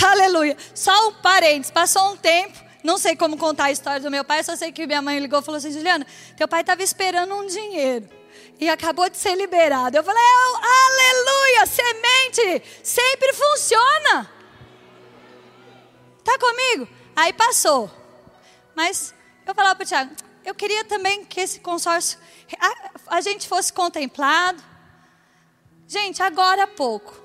Aleluia. 0.03 0.57
Só 0.75 1.09
um 1.09 1.13
parênteses. 1.15 1.71
Passou 1.71 2.13
um 2.13 2.17
tempo. 2.17 2.59
Não 2.83 2.99
sei 2.99 3.15
como 3.15 3.37
contar 3.37 3.65
a 3.65 3.71
história 3.71 4.01
do 4.01 4.11
meu 4.11 4.25
pai. 4.25 4.43
Só 4.43 4.57
sei 4.57 4.73
que 4.73 4.87
minha 4.87 5.03
mãe 5.03 5.19
ligou 5.19 5.41
e 5.41 5.43
falou 5.43 5.59
assim: 5.59 5.71
Juliana, 5.71 6.07
teu 6.37 6.49
pai 6.49 6.63
estava 6.63 6.83
esperando 6.83 7.35
um 7.35 7.47
dinheiro. 7.47 8.09
E 8.61 8.69
acabou 8.69 9.09
de 9.09 9.17
ser 9.17 9.35
liberado. 9.35 9.97
Eu 9.97 10.05
falei: 10.05 10.23
Aleluia! 10.23 11.67
Semente 11.67 12.63
sempre 12.83 13.33
funciona. 13.33 14.31
Tá 16.23 16.39
comigo? 16.39 16.89
Aí 17.15 17.33
passou. 17.33 17.91
Mas 18.75 19.15
eu 19.47 19.55
falava 19.55 19.77
para 19.77 19.85
o 19.85 19.87
Tiago: 19.87 20.15
eu 20.45 20.55
queria 20.55 20.85
também 20.85 21.25
que 21.25 21.41
esse 21.41 21.61
consórcio 21.61 22.19
a, 22.59 23.17
a 23.17 23.21
gente 23.21 23.49
fosse 23.49 23.73
contemplado. 23.73 24.63
Gente, 25.87 26.23
agora 26.23 26.65
há 26.65 26.67
pouco, 26.67 27.21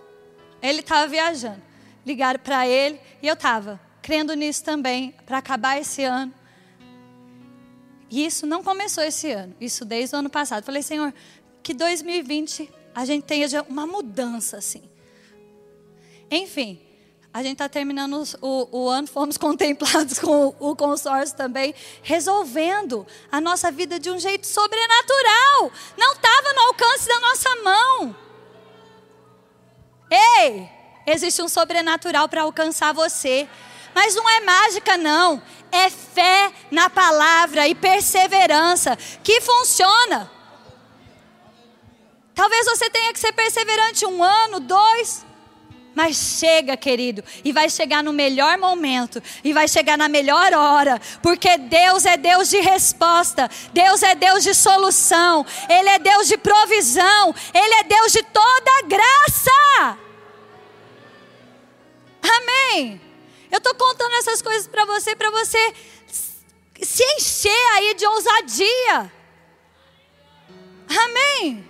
ele 0.62 0.80
estava 0.82 1.08
viajando. 1.08 1.62
Ligaram 2.06 2.40
para 2.40 2.68
ele 2.68 3.00
e 3.22 3.28
eu 3.28 3.34
estava 3.34 3.80
crendo 4.02 4.34
nisso 4.34 4.64
também, 4.64 5.12
para 5.26 5.38
acabar 5.38 5.80
esse 5.80 6.04
ano. 6.04 6.34
E 8.10 8.26
isso 8.26 8.46
não 8.46 8.64
começou 8.64 9.04
esse 9.04 9.32
ano, 9.32 9.56
isso 9.62 9.86
desde 9.86 10.16
o 10.16 10.20
ano 10.20 10.30
passado. 10.30 10.64
Falei, 10.64 10.82
Senhor, 10.82 11.14
que 11.62 11.74
2020 11.74 12.70
a 12.96 13.06
gente 13.06 13.24
tenha 13.24 13.48
uma 13.70 13.86
mudança 13.86 14.58
assim. 14.58 14.84
Enfim, 16.32 16.82
a 17.32 17.44
gente 17.44 17.54
está 17.54 17.70
terminando 17.70 18.24
o, 18.42 18.68
o, 18.72 18.90
ano, 18.90 19.08
fomos 19.10 19.38
contemplados 19.38 20.18
com 20.20 20.48
o, 20.60 20.72
o 20.72 20.76
consórcio 20.76 21.36
também, 21.36 21.76
resolvendo 22.02 23.06
a 23.32 23.40
nossa 23.40 23.72
vida 23.72 24.00
de 24.00 24.10
um 24.10 24.20
jeito 24.20 24.48
sobrenatural. 24.48 25.72
Não 25.98 26.14
estava 26.14 26.54
no 26.54 26.62
alcance 26.62 27.08
da 27.08 27.20
nossa 27.20 27.56
mão. 27.64 28.16
Ei, 30.12 30.68
existe 31.06 31.42
um 31.42 31.48
sobrenatural 31.48 32.28
para 32.28 32.42
alcançar 32.42 32.94
você. 32.94 33.48
Mas 34.00 34.16
não 34.16 34.30
é 34.30 34.40
mágica, 34.40 34.98
não. 34.98 35.44
É 35.70 35.90
fé 35.90 36.54
na 36.72 36.90
palavra 36.90 37.68
e 37.68 37.76
perseverança 37.76 38.98
que 39.22 39.42
funciona. 39.42 40.32
Talvez 42.34 42.66
você 42.66 42.90
tenha 42.90 43.12
que 43.12 43.20
ser 43.20 43.34
perseverante 43.34 44.06
um 44.06 44.24
ano, 44.24 44.62
dois. 44.62 45.26
Mas 45.94 46.16
chega, 46.16 46.78
querido, 46.78 47.22
e 47.44 47.52
vai 47.52 47.70
chegar 47.70 48.02
no 48.02 48.14
melhor 48.14 48.58
momento, 48.58 49.22
e 49.44 49.52
vai 49.52 49.68
chegar 49.68 49.98
na 49.98 50.08
melhor 50.08 50.54
hora, 50.54 51.02
porque 51.22 51.58
Deus 51.58 52.06
é 52.06 52.16
Deus 52.16 52.50
de 52.50 52.62
resposta, 52.62 53.52
Deus 53.74 54.02
é 54.02 54.16
Deus 54.16 54.46
de 54.46 54.54
solução, 54.54 55.46
Ele 55.68 55.90
é 55.90 56.00
Deus 56.00 56.30
de 56.30 56.38
provisão, 56.38 57.36
Ele 57.54 57.74
é 57.74 57.84
Deus 57.84 58.14
de 58.14 58.24
toda 58.24 58.82
graça. 58.88 59.98
Amém. 62.24 63.09
Eu 63.52 63.58
estou 63.58 63.74
contando 63.76 64.14
essas 64.16 64.42
coisas 64.42 64.68
para 64.68 64.86
você, 64.86 65.16
para 65.16 65.32
você 65.32 65.74
se 66.82 67.04
encher 67.18 67.68
aí 67.76 67.94
de 67.96 68.06
ousadia. 68.06 69.12
Amém. 70.88 71.66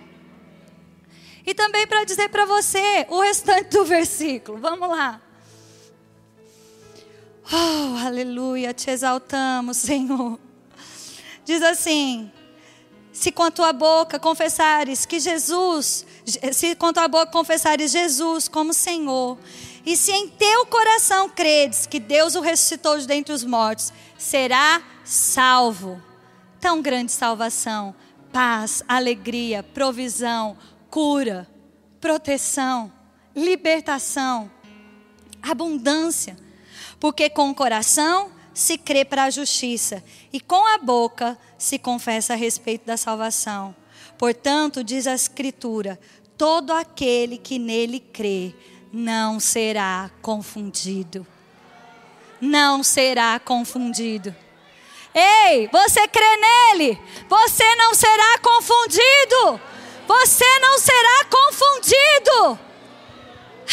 E 1.46 1.54
também 1.54 1.86
para 1.86 2.04
dizer 2.04 2.28
para 2.28 2.44
você 2.44 3.06
o 3.08 3.20
restante 3.20 3.70
do 3.70 3.84
versículo. 3.84 4.58
Vamos 4.58 4.88
lá. 4.88 5.20
Oh, 7.52 8.06
aleluia, 8.06 8.72
te 8.72 8.90
exaltamos, 8.90 9.76
Senhor. 9.78 10.38
Diz 11.44 11.62
assim: 11.62 12.30
se 13.12 13.32
com 13.32 13.42
a 13.42 13.50
tua 13.50 13.72
boca 13.72 14.18
confessares 14.18 15.04
que 15.04 15.18
Jesus, 15.18 16.06
se 16.52 16.76
com 16.76 16.86
a 16.86 16.92
tua 16.92 17.08
boca 17.08 17.26
confessares 17.26 17.90
Jesus 17.90 18.46
como 18.46 18.72
Senhor, 18.72 19.36
e 19.84 19.96
se 19.96 20.12
em 20.12 20.28
teu 20.28 20.66
coração 20.66 21.28
credes 21.28 21.86
que 21.86 21.98
Deus 21.98 22.34
o 22.34 22.40
ressuscitou 22.40 22.98
de 22.98 23.06
dentre 23.06 23.32
os 23.32 23.44
mortos, 23.44 23.92
será 24.18 24.82
salvo. 25.04 26.00
Tão 26.60 26.82
grande 26.82 27.12
salvação, 27.12 27.94
paz, 28.32 28.82
alegria, 28.86 29.62
provisão, 29.62 30.56
cura, 30.90 31.48
proteção, 32.00 32.92
libertação, 33.34 34.50
abundância. 35.42 36.36
Porque 36.98 37.30
com 37.30 37.50
o 37.50 37.54
coração 37.54 38.30
se 38.52 38.76
crê 38.76 39.04
para 39.04 39.24
a 39.24 39.30
justiça 39.30 40.04
e 40.32 40.38
com 40.38 40.66
a 40.74 40.76
boca 40.76 41.38
se 41.56 41.78
confessa 41.78 42.34
a 42.34 42.36
respeito 42.36 42.84
da 42.84 42.96
salvação. 42.96 43.74
Portanto, 44.18 44.84
diz 44.84 45.06
a 45.06 45.14
Escritura: 45.14 45.98
todo 46.36 46.72
aquele 46.72 47.38
que 47.38 47.58
nele 47.58 48.00
crê 48.00 48.54
não 48.92 49.38
será 49.40 50.10
confundido. 50.22 51.26
Não 52.40 52.82
será 52.82 53.38
confundido. 53.38 54.34
Ei, 55.14 55.68
você 55.72 56.06
crê 56.08 56.36
nele, 56.36 56.98
você 57.28 57.74
não 57.76 57.94
será 57.94 58.38
confundido 58.38 59.60
você 60.10 60.58
não 60.58 60.76
será 60.76 61.24
confundido. 61.30 62.58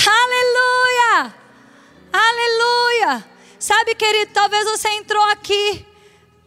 Aleluia! 0.05 1.35
Aleluia! 2.13 3.25
Sabe, 3.57 3.95
querido, 3.95 4.33
talvez 4.33 4.63
você 4.65 4.87
entrou 4.89 5.23
aqui 5.23 5.83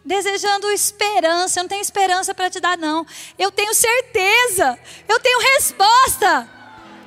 desejando 0.04 0.70
esperança. 0.70 1.58
Eu 1.58 1.64
não 1.64 1.68
tenho 1.68 1.82
esperança 1.82 2.32
para 2.32 2.48
te 2.48 2.60
dar, 2.60 2.78
não. 2.78 3.04
Eu 3.36 3.50
tenho 3.50 3.74
certeza. 3.74 4.78
Eu 5.08 5.18
tenho 5.18 5.40
resposta. 5.40 6.48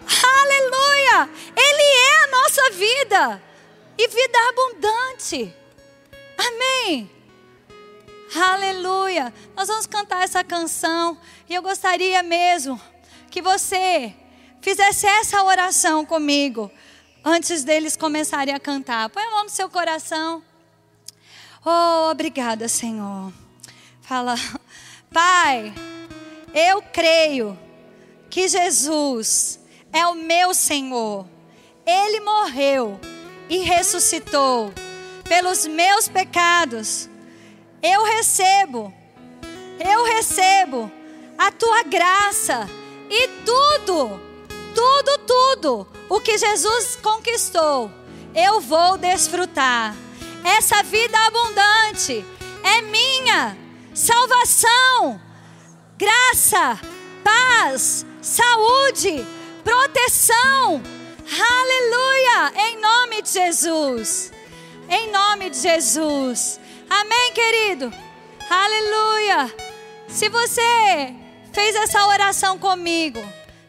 Aleluia! 0.07 1.29
Ele 1.55 1.83
é 1.83 2.23
a 2.23 2.27
nossa 2.27 2.71
vida. 2.71 3.43
E 3.97 4.07
vida 4.07 4.37
abundante. 4.49 5.53
Amém. 6.37 7.09
Aleluia. 8.35 9.33
Nós 9.55 9.67
vamos 9.67 9.85
cantar 9.85 10.23
essa 10.23 10.43
canção. 10.43 11.17
E 11.47 11.53
eu 11.53 11.61
gostaria 11.61 12.23
mesmo 12.23 12.81
que 13.29 13.41
você 13.41 14.15
fizesse 14.61 15.05
essa 15.05 15.43
oração 15.43 16.05
comigo. 16.05 16.71
Antes 17.23 17.63
deles 17.63 17.95
começarem 17.95 18.53
a 18.53 18.59
cantar. 18.59 19.09
Põe 19.09 19.23
a 19.23 19.31
mão 19.31 19.43
no 19.43 19.49
seu 19.49 19.69
coração. 19.69 20.43
Oh, 21.65 22.11
obrigada, 22.11 22.67
Senhor. 22.67 23.31
Fala, 24.01 24.35
Pai, 25.13 25.73
eu 26.53 26.81
creio 26.81 27.57
que 28.29 28.47
Jesus 28.47 29.59
é 29.93 30.05
o 30.07 30.15
meu 30.15 30.53
Senhor. 30.53 31.25
Ele 31.85 32.19
morreu 32.21 32.99
e 33.49 33.59
ressuscitou 33.59 34.73
pelos 35.23 35.65
meus 35.67 36.07
pecados. 36.07 37.07
Eu 37.81 38.03
recebo, 38.03 38.93
eu 39.79 40.03
recebo 40.05 40.91
a 41.37 41.51
tua 41.51 41.83
graça 41.83 42.67
e 43.09 43.27
tudo, 43.45 44.19
tudo, 44.73 45.17
tudo 45.27 45.87
o 46.09 46.19
que 46.19 46.37
Jesus 46.37 46.97
conquistou, 47.01 47.91
eu 48.33 48.59
vou 48.61 48.97
desfrutar. 48.97 49.95
Essa 50.43 50.83
vida 50.83 51.17
abundante 51.17 52.25
é 52.63 52.81
minha. 52.81 53.57
Salvação, 53.93 55.21
graça, 55.97 56.79
paz, 57.23 58.05
saúde, 58.21 59.25
proteção. 59.63 60.81
Aleluia! 61.25 62.53
Em 62.67 62.81
nome 62.81 63.21
de 63.21 63.29
Jesus. 63.29 64.31
Em 64.89 65.11
nome 65.11 65.49
de 65.49 65.57
Jesus. 65.57 66.59
Amém, 66.89 67.33
querido. 67.33 67.91
Aleluia. 68.49 69.53
Se 70.07 70.29
você 70.29 71.15
fez 71.51 71.75
essa 71.75 72.05
oração 72.07 72.59
comigo 72.59 73.19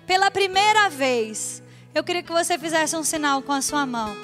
pela 0.06 0.30
primeira 0.30 0.90
vez, 0.90 1.62
eu 1.94 2.02
queria 2.02 2.22
que 2.22 2.32
você 2.32 2.58
fizesse 2.58 2.96
um 2.96 3.04
sinal 3.04 3.40
com 3.40 3.52
a 3.52 3.62
sua 3.62 3.86
mão. 3.86 4.14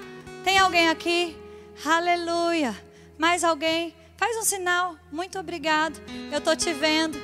Tem 0.44 0.58
alguém 0.58 0.88
aqui? 0.88 1.36
Aleluia. 1.84 2.76
Mais 3.16 3.44
alguém? 3.44 3.94
Faz 4.16 4.36
um 4.36 4.42
sinal. 4.42 4.96
Muito 5.10 5.38
obrigado. 5.38 5.98
Eu 6.30 6.38
estou 6.38 6.54
te 6.54 6.72
vendo. 6.72 7.18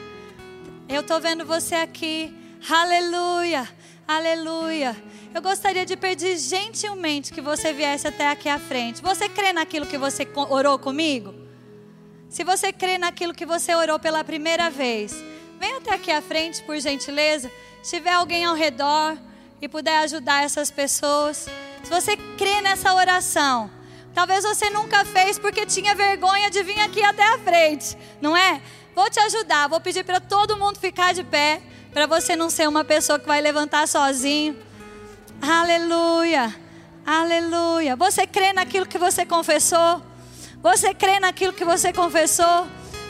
Eu 0.89 1.01
estou 1.01 1.21
vendo 1.21 1.45
você 1.45 1.75
aqui. 1.75 2.35
Aleluia. 2.71 3.69
Aleluia. 4.09 4.97
Eu 5.35 5.43
gostaria 5.43 5.85
de 5.85 5.97
pedir 5.97 6.39
gentilmente 6.39 7.33
que 7.33 7.41
você 7.41 7.73
viesse 7.73 8.07
até 8.07 8.29
aqui 8.29 8.49
à 8.49 8.57
frente. 8.57 9.03
Você 9.03 9.29
crê 9.29 9.53
naquilo 9.53 9.85
que 9.85 9.99
você 9.99 10.29
orou 10.37 10.79
comigo? 10.79 11.35
Se 12.29 12.45
você 12.45 12.73
crê 12.73 12.99
naquilo 12.99 13.35
que 13.35 13.45
você 13.45 13.75
orou 13.75 13.99
pela 13.99 14.23
primeira 14.23 14.71
vez, 14.71 15.13
vem 15.59 15.73
até 15.75 15.93
aqui 15.93 16.13
à 16.13 16.23
frente, 16.23 16.63
por 16.63 16.79
gentileza. 16.79 17.51
Se 17.83 17.97
tiver 17.97 18.13
alguém 18.13 18.45
ao 18.45 18.55
redor 18.55 19.19
e 19.61 19.69
puder 19.69 19.99
ajudar 19.99 20.45
essas 20.45 20.71
pessoas. 20.71 21.49
Se 21.83 21.91
você 21.91 22.17
crê 22.39 22.61
nessa 22.61 22.95
oração, 22.95 23.69
talvez 24.15 24.45
você 24.45 24.71
nunca 24.71 25.05
fez 25.05 25.37
porque 25.37 25.67
tinha 25.67 25.97
vergonha 25.97 26.49
de 26.49 26.63
vir 26.63 26.79
aqui 26.79 27.03
até 27.03 27.25
a 27.25 27.39
frente, 27.39 27.99
não 28.21 28.37
é? 28.37 28.63
Vou 28.95 29.11
te 29.11 29.19
ajudar, 29.19 29.69
vou 29.69 29.81
pedir 29.81 30.05
para 30.05 30.21
todo 30.21 30.57
mundo 30.57 30.79
ficar 30.79 31.13
de 31.13 31.25
pé, 31.25 31.61
para 31.97 32.07
você 32.07 32.37
não 32.37 32.51
ser 32.51 32.69
uma 32.69 32.85
pessoa 32.85 33.19
que 33.19 33.27
vai 33.27 33.41
levantar 33.41 33.89
sozinho. 33.89 34.55
Aleluia, 35.41 36.55
aleluia. 37.07 37.97
Você 37.97 38.27
crê 38.27 38.53
naquilo 38.53 38.85
que 38.85 38.99
você 38.99 39.25
confessou? 39.25 40.03
Você 40.63 40.93
crê 40.93 41.19
naquilo 41.19 41.55
que 41.55 41.65
você 41.65 41.95
confessou? 41.95 42.67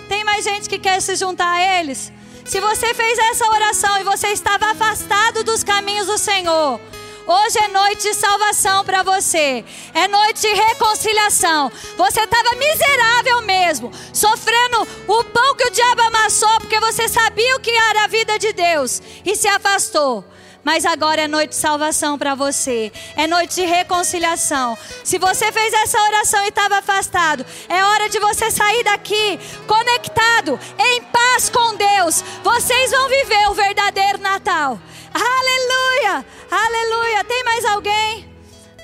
Tem 0.08 0.22
mais 0.22 0.44
gente 0.44 0.68
que 0.68 0.78
quer 0.78 1.02
se 1.02 1.16
juntar 1.16 1.52
a 1.52 1.80
eles? 1.80 2.12
Se 2.44 2.60
você 2.60 2.94
fez 2.94 3.18
essa 3.18 3.48
oração 3.48 3.98
e 3.98 4.04
você 4.04 4.28
estava 4.28 4.70
afastado 4.70 5.42
dos 5.42 5.64
caminhos 5.64 6.06
do 6.06 6.16
Senhor, 6.16 6.80
Hoje 7.26 7.58
é 7.58 7.66
noite 7.66 8.02
de 8.02 8.14
salvação 8.14 8.84
para 8.84 9.02
você. 9.02 9.64
É 9.92 10.06
noite 10.06 10.42
de 10.42 10.54
reconciliação. 10.54 11.72
Você 11.96 12.20
estava 12.20 12.54
miserável 12.54 13.42
mesmo, 13.42 13.90
sofrendo 14.12 14.86
o 15.08 15.24
pão 15.24 15.56
que 15.56 15.66
o 15.66 15.70
diabo 15.70 16.02
amassou, 16.02 16.60
porque 16.60 16.78
você 16.78 17.08
sabia 17.08 17.56
o 17.56 17.60
que 17.60 17.72
era 17.72 18.04
a 18.04 18.06
vida 18.06 18.38
de 18.38 18.52
Deus 18.52 19.02
e 19.24 19.34
se 19.34 19.48
afastou. 19.48 20.24
Mas 20.62 20.84
agora 20.84 21.22
é 21.22 21.28
noite 21.28 21.50
de 21.50 21.56
salvação 21.56 22.16
para 22.16 22.36
você. 22.36 22.92
É 23.16 23.26
noite 23.26 23.56
de 23.56 23.64
reconciliação. 23.64 24.78
Se 25.04 25.18
você 25.18 25.50
fez 25.50 25.72
essa 25.72 26.00
oração 26.02 26.44
e 26.44 26.48
estava 26.48 26.78
afastado, 26.78 27.44
é 27.68 27.84
hora 27.84 28.08
de 28.08 28.20
você 28.20 28.50
sair 28.52 28.84
daqui 28.84 29.38
conectado, 29.66 30.58
em 30.78 31.02
paz 31.02 31.48
com 31.48 31.74
Deus. 31.74 32.22
Vocês 32.42 32.90
vão 32.92 33.08
viver 33.08 33.48
o 33.48 33.54
verdadeiro 33.54 34.18
Natal. 34.18 34.80
Aleluia! 35.16 36.26
Aleluia! 36.50 37.24
Tem 37.24 37.42
mais 37.42 37.64
alguém? 37.64 38.28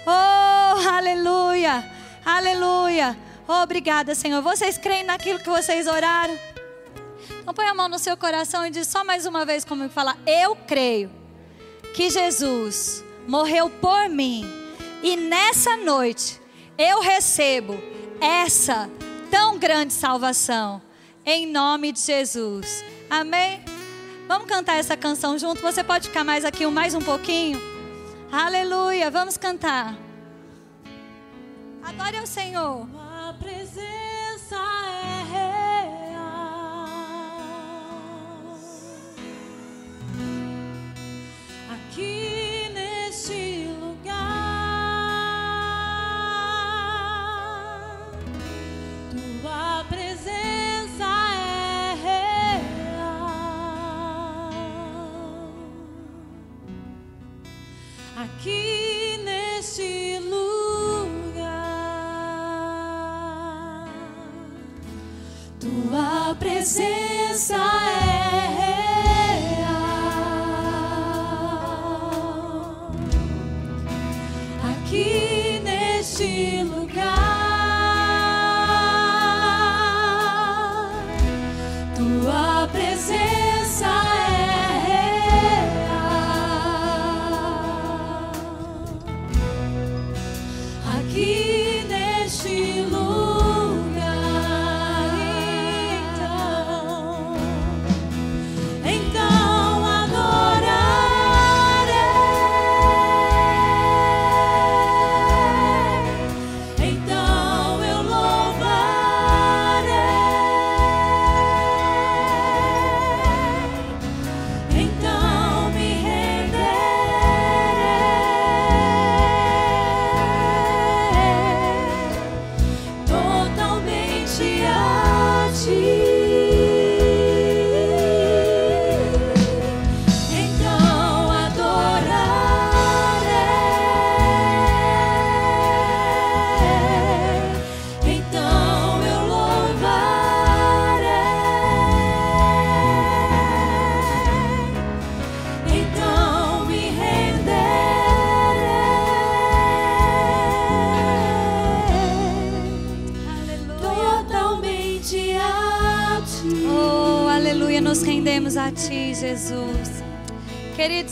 Oh, 0.07 0.89
aleluia! 0.89 1.85
Aleluia! 2.24 3.18
Obrigada, 3.47 4.14
Senhor. 4.14 4.41
Vocês 4.41 4.78
creem 4.78 5.05
naquilo 5.05 5.39
que 5.39 5.49
vocês 5.49 5.87
oraram? 5.87 6.39
Então 7.41 7.53
põe 7.53 7.66
a 7.66 7.74
mão 7.74 7.89
no 7.89 7.99
seu 7.99 8.16
coração 8.16 8.64
e 8.66 8.70
diz 8.70 8.87
só 8.89 9.05
mais 9.05 9.26
uma 9.26 9.45
vez 9.45 9.64
comigo, 9.64 9.93
fala: 9.93 10.16
Eu 10.26 10.57
creio 10.57 11.11
que 11.95 12.09
Jesus 12.09 13.05
morreu 13.28 13.68
por 13.68 14.09
mim 14.09 14.51
e 15.03 15.16
nessa 15.16 15.76
noite 15.76 16.41
eu 16.78 17.01
recebo 17.01 17.78
essa 18.20 18.89
tão 19.30 19.59
grande 19.59 19.93
salvação 19.93 20.80
em 21.26 21.47
nome 21.47 21.93
de 21.93 22.01
Jesus. 22.01 22.83
Amém? 23.11 23.72
Vamos 24.33 24.49
cantar 24.49 24.76
essa 24.76 24.97
canção 24.97 25.39
junto. 25.39 25.61
Você 25.61 25.85
pode 25.85 26.09
ficar 26.09 26.24
mais 26.24 26.43
aqui 26.43 26.64
mais 26.70 26.95
um 26.95 27.03
pouquinho? 27.03 27.61
Aleluia. 28.33 29.11
Vamos 29.11 29.37
cantar. 29.37 29.95
Adore 31.83 32.16
ao 32.16 32.26
Senhor. 32.26 32.89
A 32.97 33.35
presença 33.35 34.12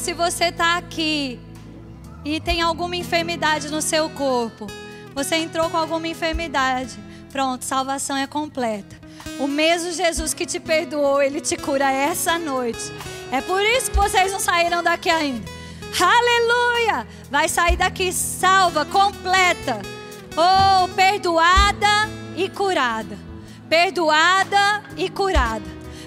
se 0.01 0.15
você 0.15 0.45
está 0.45 0.79
aqui 0.79 1.39
e 2.25 2.41
tem 2.41 2.63
alguma 2.63 2.97
enfermidade 2.97 3.69
no 3.69 3.83
seu 3.83 4.09
corpo, 4.09 4.67
você 5.15 5.37
entrou 5.37 5.69
com 5.69 5.77
alguma 5.77 6.09
enfermidade, 6.09 6.99
pronto, 7.31 7.67
salvação 7.67 8.17
é 8.17 8.27
completa. 8.27 8.99
O 9.39 9.47
mesmo 9.47 9.93
Jesus 9.93 10.33
que 10.33 10.47
te 10.47 10.59
perdoou, 10.59 11.21
ele 11.21 11.39
te 11.39 11.55
cura 11.55 11.93
essa 11.93 12.39
noite. 12.39 12.91
É 13.31 13.43
por 13.43 13.61
isso 13.63 13.91
que 13.91 13.97
vocês 13.99 14.33
não 14.33 14.41
saíram 14.41 14.83
daqui 14.83 15.11
ainda. 15.11 15.47
Aleluia! 16.01 17.07
Vai 17.31 17.47
sair 17.47 17.77
daqui 17.77 18.11
salva, 18.11 18.87
completa. 18.87 19.83
Oh, 20.35 20.89
perdoada 20.95 22.09
e 22.37 22.49
curada. 22.49 23.19
Perdoada 23.69 24.83
e 24.97 25.11
curada. 25.11 25.67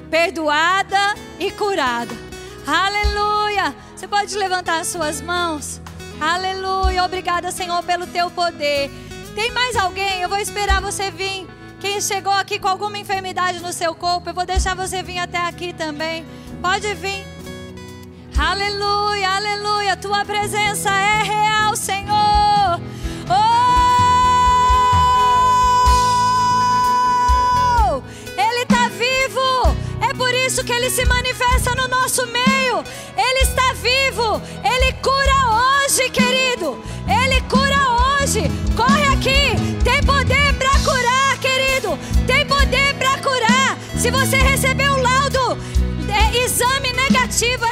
Perdoada 0.09 1.15
e 1.39 1.51
curada. 1.51 2.22
Aleluia! 2.65 3.75
Você 3.95 4.07
pode 4.07 4.35
levantar 4.37 4.79
as 4.79 4.87
suas 4.87 5.21
mãos. 5.21 5.81
Aleluia! 6.19 7.03
Obrigada, 7.03 7.51
Senhor, 7.51 7.83
pelo 7.83 8.07
teu 8.07 8.29
poder. 8.31 8.89
Tem 9.35 9.51
mais 9.51 9.75
alguém? 9.75 10.21
Eu 10.21 10.29
vou 10.29 10.37
esperar 10.37 10.81
você 10.81 11.11
vir. 11.11 11.47
Quem 11.79 11.99
chegou 11.99 12.31
aqui 12.31 12.59
com 12.59 12.67
alguma 12.67 12.97
enfermidade 12.97 13.59
no 13.59 13.73
seu 13.73 13.93
corpo, 13.93 14.29
eu 14.29 14.33
vou 14.33 14.45
deixar 14.45 14.75
você 14.75 15.03
vir 15.03 15.19
até 15.19 15.37
aqui 15.37 15.73
também. 15.73 16.25
Pode 16.61 16.93
vir. 16.93 17.25
Aleluia, 18.37 19.29
aleluia. 19.29 19.97
Tua 19.97 20.25
presença 20.25 20.89
é 20.89 21.23
real, 21.23 21.62
isso 30.63 30.65
que 30.65 30.71
ele 30.71 30.89
se 30.89 31.05
manifesta 31.05 31.75
no 31.75 31.87
nosso 31.87 32.25
meio. 32.27 32.83
Ele 33.17 33.39
está 33.41 33.73
vivo. 33.73 34.41
Ele 34.63 34.93
cura 34.93 35.83
hoje, 35.85 36.09
querido. 36.09 36.81
Ele 37.07 37.41
cura 37.41 38.21
hoje. 38.21 38.49
Corre 38.75 39.03
aqui. 39.13 39.83
Tem 39.83 40.01
poder 40.03 40.53
para 40.53 40.71
curar, 40.79 41.37
querido. 41.39 41.99
Tem 42.25 42.45
poder 42.45 42.93
para 42.95 43.17
curar. 43.17 43.77
Se 43.97 44.09
você 44.09 44.37
recebeu 44.37 44.93
um 44.93 45.01
laudo, 45.01 45.57
é, 46.09 46.45
exame 46.45 46.93
negativo 46.93 47.65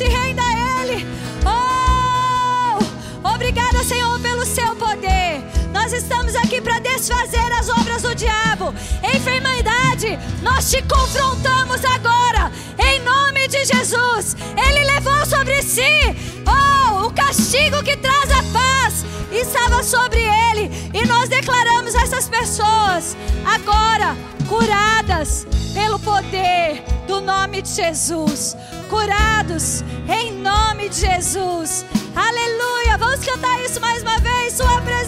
se 0.00 0.08
renda 0.08 0.42
a 0.42 0.82
Ele. 0.82 1.06
Oh, 1.44 3.28
obrigada, 3.34 3.84
Senhor, 3.84 4.18
pelo 4.20 4.46
seu 4.46 4.74
poder. 4.76 5.42
Nós 5.74 5.92
estamos 5.92 6.34
aqui 6.36 6.58
para 6.58 6.78
desfazer 6.78 7.52
as 7.52 7.68
obras 7.68 8.00
do 8.00 8.14
diabo. 8.14 8.74
Enfermidade, 9.14 10.18
nós 10.40 10.70
te 10.70 10.80
confrontamos 10.84 11.84
agora. 11.84 12.50
Em 12.78 12.98
nome 13.00 13.46
de 13.48 13.62
Jesus. 13.62 14.38
Ele 14.56 14.84
levou 14.84 15.26
sobre 15.26 15.62
si 15.62 15.82
oh, 16.46 16.79
castigo 17.30 17.80
que 17.84 17.96
traz 17.96 18.28
a 18.32 18.42
paz. 18.52 19.04
Estava 19.30 19.84
sobre 19.84 20.18
ele. 20.18 20.68
E 20.92 21.06
nós 21.06 21.28
declaramos 21.28 21.94
essas 21.94 22.28
pessoas 22.28 23.16
agora 23.44 24.16
curadas 24.48 25.46
pelo 25.72 26.00
poder 26.00 26.82
do 27.06 27.20
nome 27.20 27.62
de 27.62 27.68
Jesus. 27.68 28.56
Curados 28.88 29.84
em 30.08 30.32
nome 30.32 30.88
de 30.88 30.96
Jesus. 30.96 31.84
Aleluia. 32.16 32.98
Vamos 32.98 33.24
cantar 33.24 33.60
isso 33.64 33.80
mais 33.80 34.02
uma 34.02 34.18
vez. 34.18 34.54
Sua 34.54 34.80
presença 34.80 34.99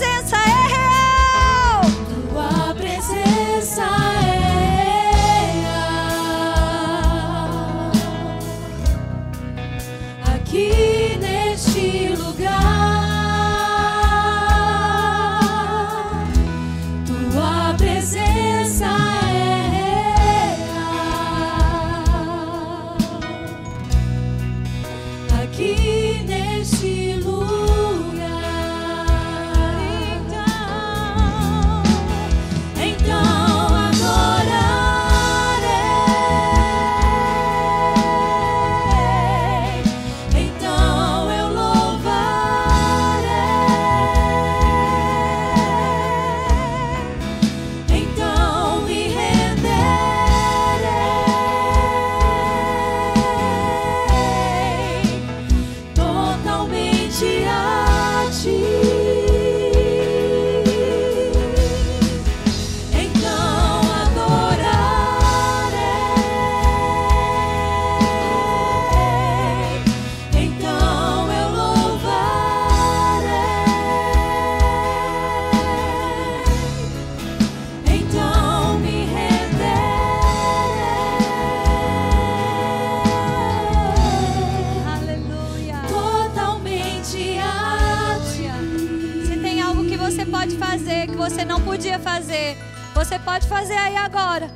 você 91.23 91.45
não 91.45 91.61
podia 91.61 92.01
fazer, 92.01 92.57
você 92.93 93.17
pode 93.17 93.47
fazer 93.47 93.77
aí 93.77 93.97
agora. 93.97 94.51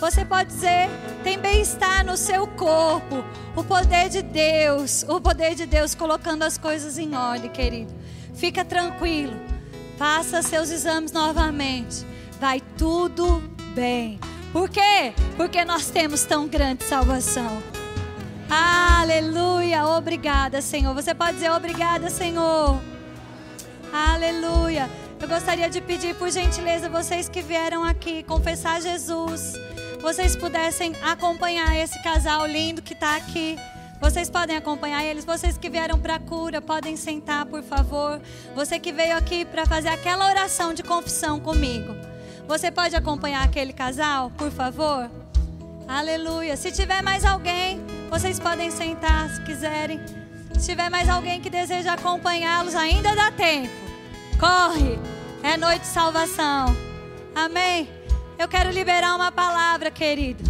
Você 0.00 0.24
pode 0.24 0.48
dizer, 0.48 0.88
tem 1.22 1.38
bem-estar 1.38 2.02
no 2.02 2.16
seu 2.16 2.46
corpo, 2.46 3.22
o 3.54 3.62
poder 3.62 4.08
de 4.08 4.22
Deus, 4.22 5.04
o 5.06 5.20
poder 5.20 5.54
de 5.54 5.66
Deus 5.66 5.94
colocando 5.94 6.44
as 6.44 6.56
coisas 6.56 6.96
em 6.96 7.14
ordem, 7.14 7.50
querido. 7.50 7.92
Fica 8.34 8.64
tranquilo, 8.64 9.36
faça 9.98 10.40
seus 10.40 10.70
exames 10.70 11.12
novamente, 11.12 12.06
vai 12.40 12.62
tudo 12.78 13.42
bem. 13.74 14.18
Por 14.50 14.70
quê? 14.70 15.12
Porque 15.36 15.62
nós 15.62 15.90
temos 15.90 16.24
tão 16.24 16.48
grande 16.48 16.84
salvação. 16.84 17.62
Aleluia, 18.48 19.86
obrigada, 19.86 20.62
Senhor. 20.62 20.94
Você 20.94 21.14
pode 21.14 21.34
dizer 21.34 21.50
obrigada, 21.50 22.08
Senhor. 22.08 22.80
Aleluia. 23.92 24.88
Eu 25.20 25.26
gostaria 25.26 25.68
de 25.68 25.80
pedir, 25.80 26.14
por 26.14 26.30
gentileza, 26.30 26.88
vocês 26.88 27.28
que 27.28 27.42
vieram 27.42 27.82
aqui 27.82 28.22
confessar 28.22 28.80
Jesus, 28.80 29.54
vocês 30.00 30.36
pudessem 30.36 30.94
acompanhar 31.02 31.76
esse 31.76 32.00
casal 32.04 32.46
lindo 32.46 32.80
que 32.80 32.92
está 32.92 33.16
aqui. 33.16 33.58
Vocês 34.00 34.30
podem 34.30 34.56
acompanhar 34.56 35.04
eles. 35.04 35.24
Vocês 35.24 35.58
que 35.58 35.68
vieram 35.68 35.98
para 35.98 36.14
a 36.14 36.20
cura, 36.20 36.62
podem 36.62 36.96
sentar, 36.96 37.46
por 37.46 37.64
favor. 37.64 38.20
Você 38.54 38.78
que 38.78 38.92
veio 38.92 39.16
aqui 39.16 39.44
para 39.44 39.66
fazer 39.66 39.88
aquela 39.88 40.28
oração 40.30 40.72
de 40.72 40.84
confissão 40.84 41.40
comigo. 41.40 41.96
Você 42.46 42.70
pode 42.70 42.94
acompanhar 42.94 43.44
aquele 43.44 43.72
casal, 43.72 44.30
por 44.30 44.52
favor? 44.52 45.10
Aleluia. 45.88 46.56
Se 46.56 46.70
tiver 46.70 47.02
mais 47.02 47.24
alguém, 47.24 47.84
vocês 48.08 48.38
podem 48.38 48.70
sentar 48.70 49.28
se 49.30 49.42
quiserem. 49.42 50.00
Se 50.54 50.66
tiver 50.66 50.88
mais 50.88 51.08
alguém 51.08 51.40
que 51.40 51.50
deseja 51.50 51.94
acompanhá-los, 51.94 52.76
ainda 52.76 53.16
dá 53.16 53.32
tempo. 53.32 53.87
Corre. 54.38 54.98
É 55.42 55.56
noite 55.56 55.80
de 55.80 55.86
salvação. 55.88 56.66
Amém. 57.34 57.88
Eu 58.38 58.46
quero 58.46 58.70
liberar 58.70 59.14
uma 59.16 59.32
palavra, 59.32 59.90
querido. 59.90 60.44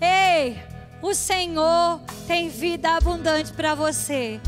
Ei, 0.00 0.60
o 1.00 1.14
Senhor 1.14 2.00
tem 2.26 2.48
vida 2.48 2.96
abundante 2.96 3.52
para 3.52 3.74
você. 3.74 4.40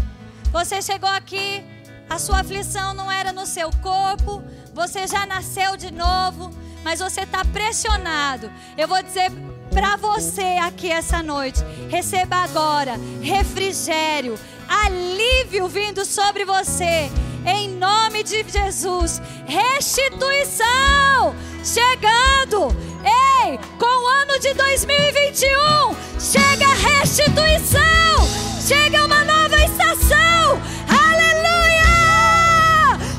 Você 0.50 0.82
chegou 0.82 1.08
aqui, 1.08 1.62
a 2.08 2.18
sua 2.18 2.40
aflição 2.40 2.94
não 2.94 3.10
era 3.10 3.32
no 3.32 3.46
seu 3.46 3.70
corpo, 3.82 4.42
você 4.72 5.06
já 5.06 5.24
nasceu 5.24 5.76
de 5.76 5.92
novo, 5.92 6.50
mas 6.82 7.00
você 7.00 7.22
está 7.22 7.44
pressionado. 7.44 8.50
Eu 8.76 8.88
vou 8.88 9.02
dizer 9.02 9.30
para 9.70 9.96
você 9.96 10.58
aqui 10.62 10.90
essa 10.90 11.22
noite: 11.22 11.60
receba 11.88 12.36
agora 12.36 12.94
refrigério, 13.20 14.38
alívio 14.68 15.68
vindo 15.68 16.04
sobre 16.04 16.44
você, 16.44 17.10
em 17.46 17.68
nome 17.70 18.22
de 18.22 18.44
Jesus. 18.48 19.20
Restituição 19.46 21.34
chegando. 21.62 22.74
Ei, 23.04 23.58
com 23.78 23.86
o 23.86 24.08
ano 24.22 24.38
de 24.40 24.54
2021, 24.54 25.94
chega 26.18 26.66
restituição, 26.66 28.26
chega 28.66 29.04
uma 29.04 29.24
nova 29.24 29.56
estação. 29.56 30.60
Aleluia! 30.88 31.88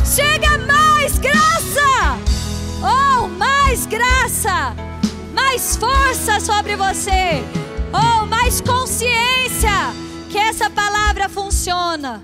Chega 0.05 0.57
mais 0.59 1.17
graça. 1.19 2.17
Oh, 2.81 3.27
mais 3.27 3.85
graça 3.85 4.75
mais 5.55 5.77
força 5.77 6.39
sobre 6.39 6.75
você, 6.75 7.43
ou 7.93 8.25
mais 8.25 8.59
consciência 8.59 9.93
que 10.29 10.37
essa 10.37 10.69
palavra 10.69 11.29
funciona, 11.29 12.21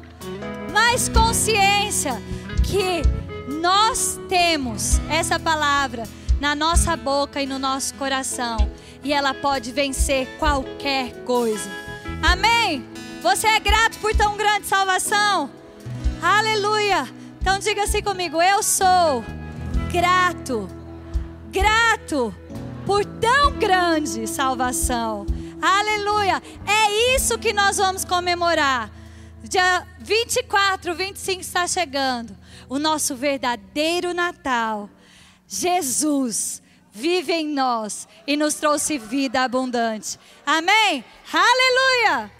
mais 0.72 1.10
consciência 1.10 2.22
que 2.64 3.02
nós 3.62 4.20
temos 4.30 5.00
essa 5.10 5.40
palavra 5.40 6.04
na 6.40 6.56
nossa 6.56 6.96
boca 6.96 7.42
e 7.42 7.46
no 7.46 7.60
nosso 7.60 7.94
coração, 7.96 8.58
e 9.04 9.14
ela 9.14 9.34
pode 9.34 9.72
vencer 9.72 10.28
qualquer 10.40 11.14
coisa. 11.24 11.70
Amém? 12.24 12.86
Você 13.22 13.48
é 13.48 13.60
grato 13.60 14.00
por 14.00 14.16
tão 14.16 14.36
grande 14.38 14.66
salvação? 14.66 15.52
Aleluia! 16.22 17.08
Então 17.40 17.60
diga 17.60 17.84
assim 17.84 18.02
comigo: 18.02 18.42
eu 18.42 18.64
sou 18.64 19.24
grato, 19.92 20.70
grato 21.52 22.34
por 22.86 23.06
tão 23.06 23.52
grande 23.54 24.26
salvação. 24.26 25.26
Aleluia! 25.62 26.42
É 26.66 27.16
isso 27.16 27.38
que 27.38 27.54
nós 27.54 27.78
vamos 27.78 28.06
comemorar. 28.06 29.01
Dia 29.52 29.86
24, 30.00 30.96
25 30.96 31.42
está 31.42 31.68
chegando. 31.68 32.34
O 32.70 32.80
nosso 32.80 33.18
verdadeiro 33.18 34.14
Natal. 34.14 34.90
Jesus 35.46 36.64
vive 36.90 37.34
em 37.34 37.50
nós 37.50 38.08
e 38.26 38.38
nos 38.38 38.54
trouxe 38.54 38.98
vida 38.98 39.42
abundante. 39.42 40.18
Amém? 40.46 41.04
Aleluia! 41.34 42.32